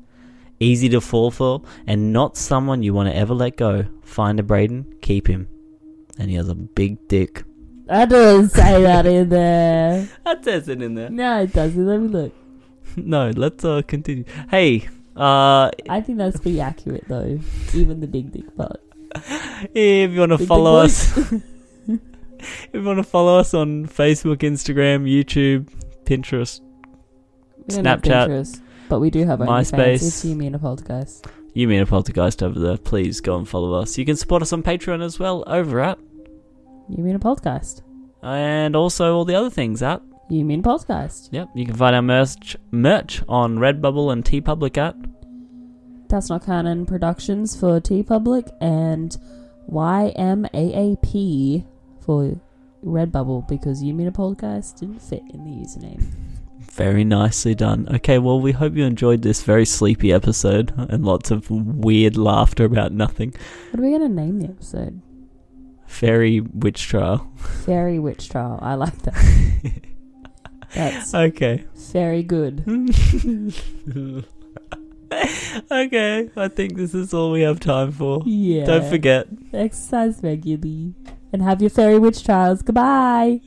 Easy 0.59 0.89
to 0.89 1.01
fall 1.01 1.31
for, 1.31 1.63
and 1.87 2.13
not 2.13 2.37
someone 2.37 2.83
you 2.83 2.93
want 2.93 3.09
to 3.09 3.17
ever 3.17 3.35
let 3.35 3.57
go. 3.57 3.85
Find 4.03 4.41
a 4.41 4.43
Braden, 4.43 4.97
keep 5.01 5.29
him. 5.29 5.47
And 6.19 6.29
he 6.29 6.37
has 6.37 6.49
a 6.49 6.57
big 6.57 7.07
dick. 7.07 7.45
I 7.91 8.07
doesn't 8.07 8.51
say 8.51 8.83
that 8.83 9.05
in 9.07 9.29
there. 9.29 10.09
That 10.25 10.45
says 10.45 10.69
it 10.69 10.81
in 10.81 10.95
there. 10.95 11.11
No, 11.11 11.43
it 11.43 11.53
doesn't. 11.53 11.87
Let 11.87 12.01
me 12.01 12.09
look. 12.09 12.33
no, 12.97 13.31
let's 13.35 13.65
uh, 13.65 13.83
continue. 13.83 14.25
Hey, 14.49 14.89
uh, 15.17 15.71
I 15.89 16.01
think 16.01 16.19
that's 16.19 16.39
pretty 16.39 16.61
accurate 16.61 17.05
though. 17.09 17.41
Even 17.75 18.01
the 18.01 18.07
big 18.07 18.33
dick 18.33 18.57
part. 18.57 18.81
if 19.75 20.13
you 20.13 20.21
want 20.21 20.33
to 20.33 20.47
follow 20.47 20.77
us, 20.77 21.17
if 21.29 22.01
you 22.73 22.83
want 22.83 22.99
to 22.99 23.03
follow 23.03 23.39
us 23.39 23.55
on 23.55 23.87
Facebook, 23.87 24.39
Instagram, 24.39 25.03
YouTube, 25.05 25.69
Pinterest, 26.05 26.61
We 27.67 27.75
Snapchat, 27.75 28.29
Pinterest, 28.29 28.61
but 28.89 29.01
we 29.01 29.11
do 29.11 29.27
have 29.27 29.41
MySpace. 29.41 30.07
It's 30.07 30.25
you 30.25 30.37
mean 30.37 30.55
a 30.55 30.61
poltergeist? 30.61 31.27
you 31.55 31.67
mean 31.67 31.81
a 31.81 31.87
poltergeist 31.87 32.43
over 32.43 32.59
there, 32.59 32.77
please 32.77 33.21
go 33.21 33.37
and 33.37 33.49
follow 33.49 33.75
us. 33.75 33.99
You 33.99 34.05
can 34.05 34.17
support 34.17 34.43
us 34.43 34.53
on 34.53 34.63
Patreon 34.63 35.03
as 35.03 35.19
well 35.19 35.43
over 35.47 35.81
at, 35.81 35.99
You 36.91 37.03
mean 37.05 37.15
a 37.17 37.21
podcast. 37.21 37.83
and 38.23 38.77
also 38.77 39.15
all 39.17 39.25
the 39.25 39.35
other 39.35 39.51
things 39.51 39.83
at. 39.83 40.03
You 40.29 40.45
mean 40.45 40.61
a 40.61 40.63
podcast. 40.63 41.29
Yep, 41.33 41.49
you 41.55 41.65
can 41.67 41.75
find 41.75 41.97
our 41.97 42.03
merch 42.03 42.57
merch 42.71 43.23
on 43.29 43.57
Redbubble 43.59 44.13
and 44.13 44.25
TeePublic 44.25 44.77
at. 44.77 44.95
That's 46.09 46.29
not 46.29 46.45
canon 46.45 46.87
productions 46.87 47.59
for 47.59 47.81
TeePublic 47.81 48.51
and 48.61 49.17
YMAAP 49.71 51.65
for 52.01 52.41
Redbubble 52.85 53.47
because 53.49 53.83
you 53.83 53.95
mean 53.95 54.09
a 54.09 54.13
podcast 54.13 54.81
didn't 54.81 55.01
fit 55.01 55.23
in 55.33 55.45
the 55.45 55.51
username. 55.51 56.03
Very 56.61 57.05
nicely 57.05 57.55
done. 57.55 57.89
Okay, 57.97 58.19
well, 58.19 58.41
we 58.41 58.53
hope 58.53 58.75
you 58.75 58.85
enjoyed 58.85 59.23
this 59.23 59.43
very 59.43 59.65
sleepy 59.65 60.13
episode 60.13 60.73
and 60.77 61.05
lots 61.05 61.31
of 61.31 61.51
weird 61.51 62.17
laughter 62.17 62.65
about 62.65 62.93
nothing. 62.93 63.35
What 63.71 63.81
are 63.81 63.83
we 63.87 63.93
gonna 63.93 64.09
name 64.09 64.39
the 64.41 64.49
episode? 64.49 65.01
Fairy 65.91 66.41
witch 66.41 66.87
trial. 66.87 67.27
Fairy 67.67 67.99
Witch 67.99 68.29
Trial. 68.31 68.59
I 68.63 68.75
like 68.75 68.97
that. 69.03 69.73
That's 70.75 71.13
Okay. 71.13 71.65
very 71.93 72.23
good. 72.23 72.63
okay, 75.71 76.31
I 76.37 76.49
think 76.49 76.77
this 76.77 76.95
is 76.95 77.13
all 77.13 77.33
we 77.33 77.41
have 77.43 77.59
time 77.59 77.91
for. 77.91 78.23
Yeah. 78.25 78.65
Don't 78.67 78.89
forget. 78.89 79.27
Exercise 79.53 80.21
regularly. 80.23 80.95
And 81.33 81.43
have 81.43 81.61
your 81.61 81.71
fairy 81.71 81.99
witch 81.99 82.25
trials. 82.25 82.63
Goodbye. 82.63 83.41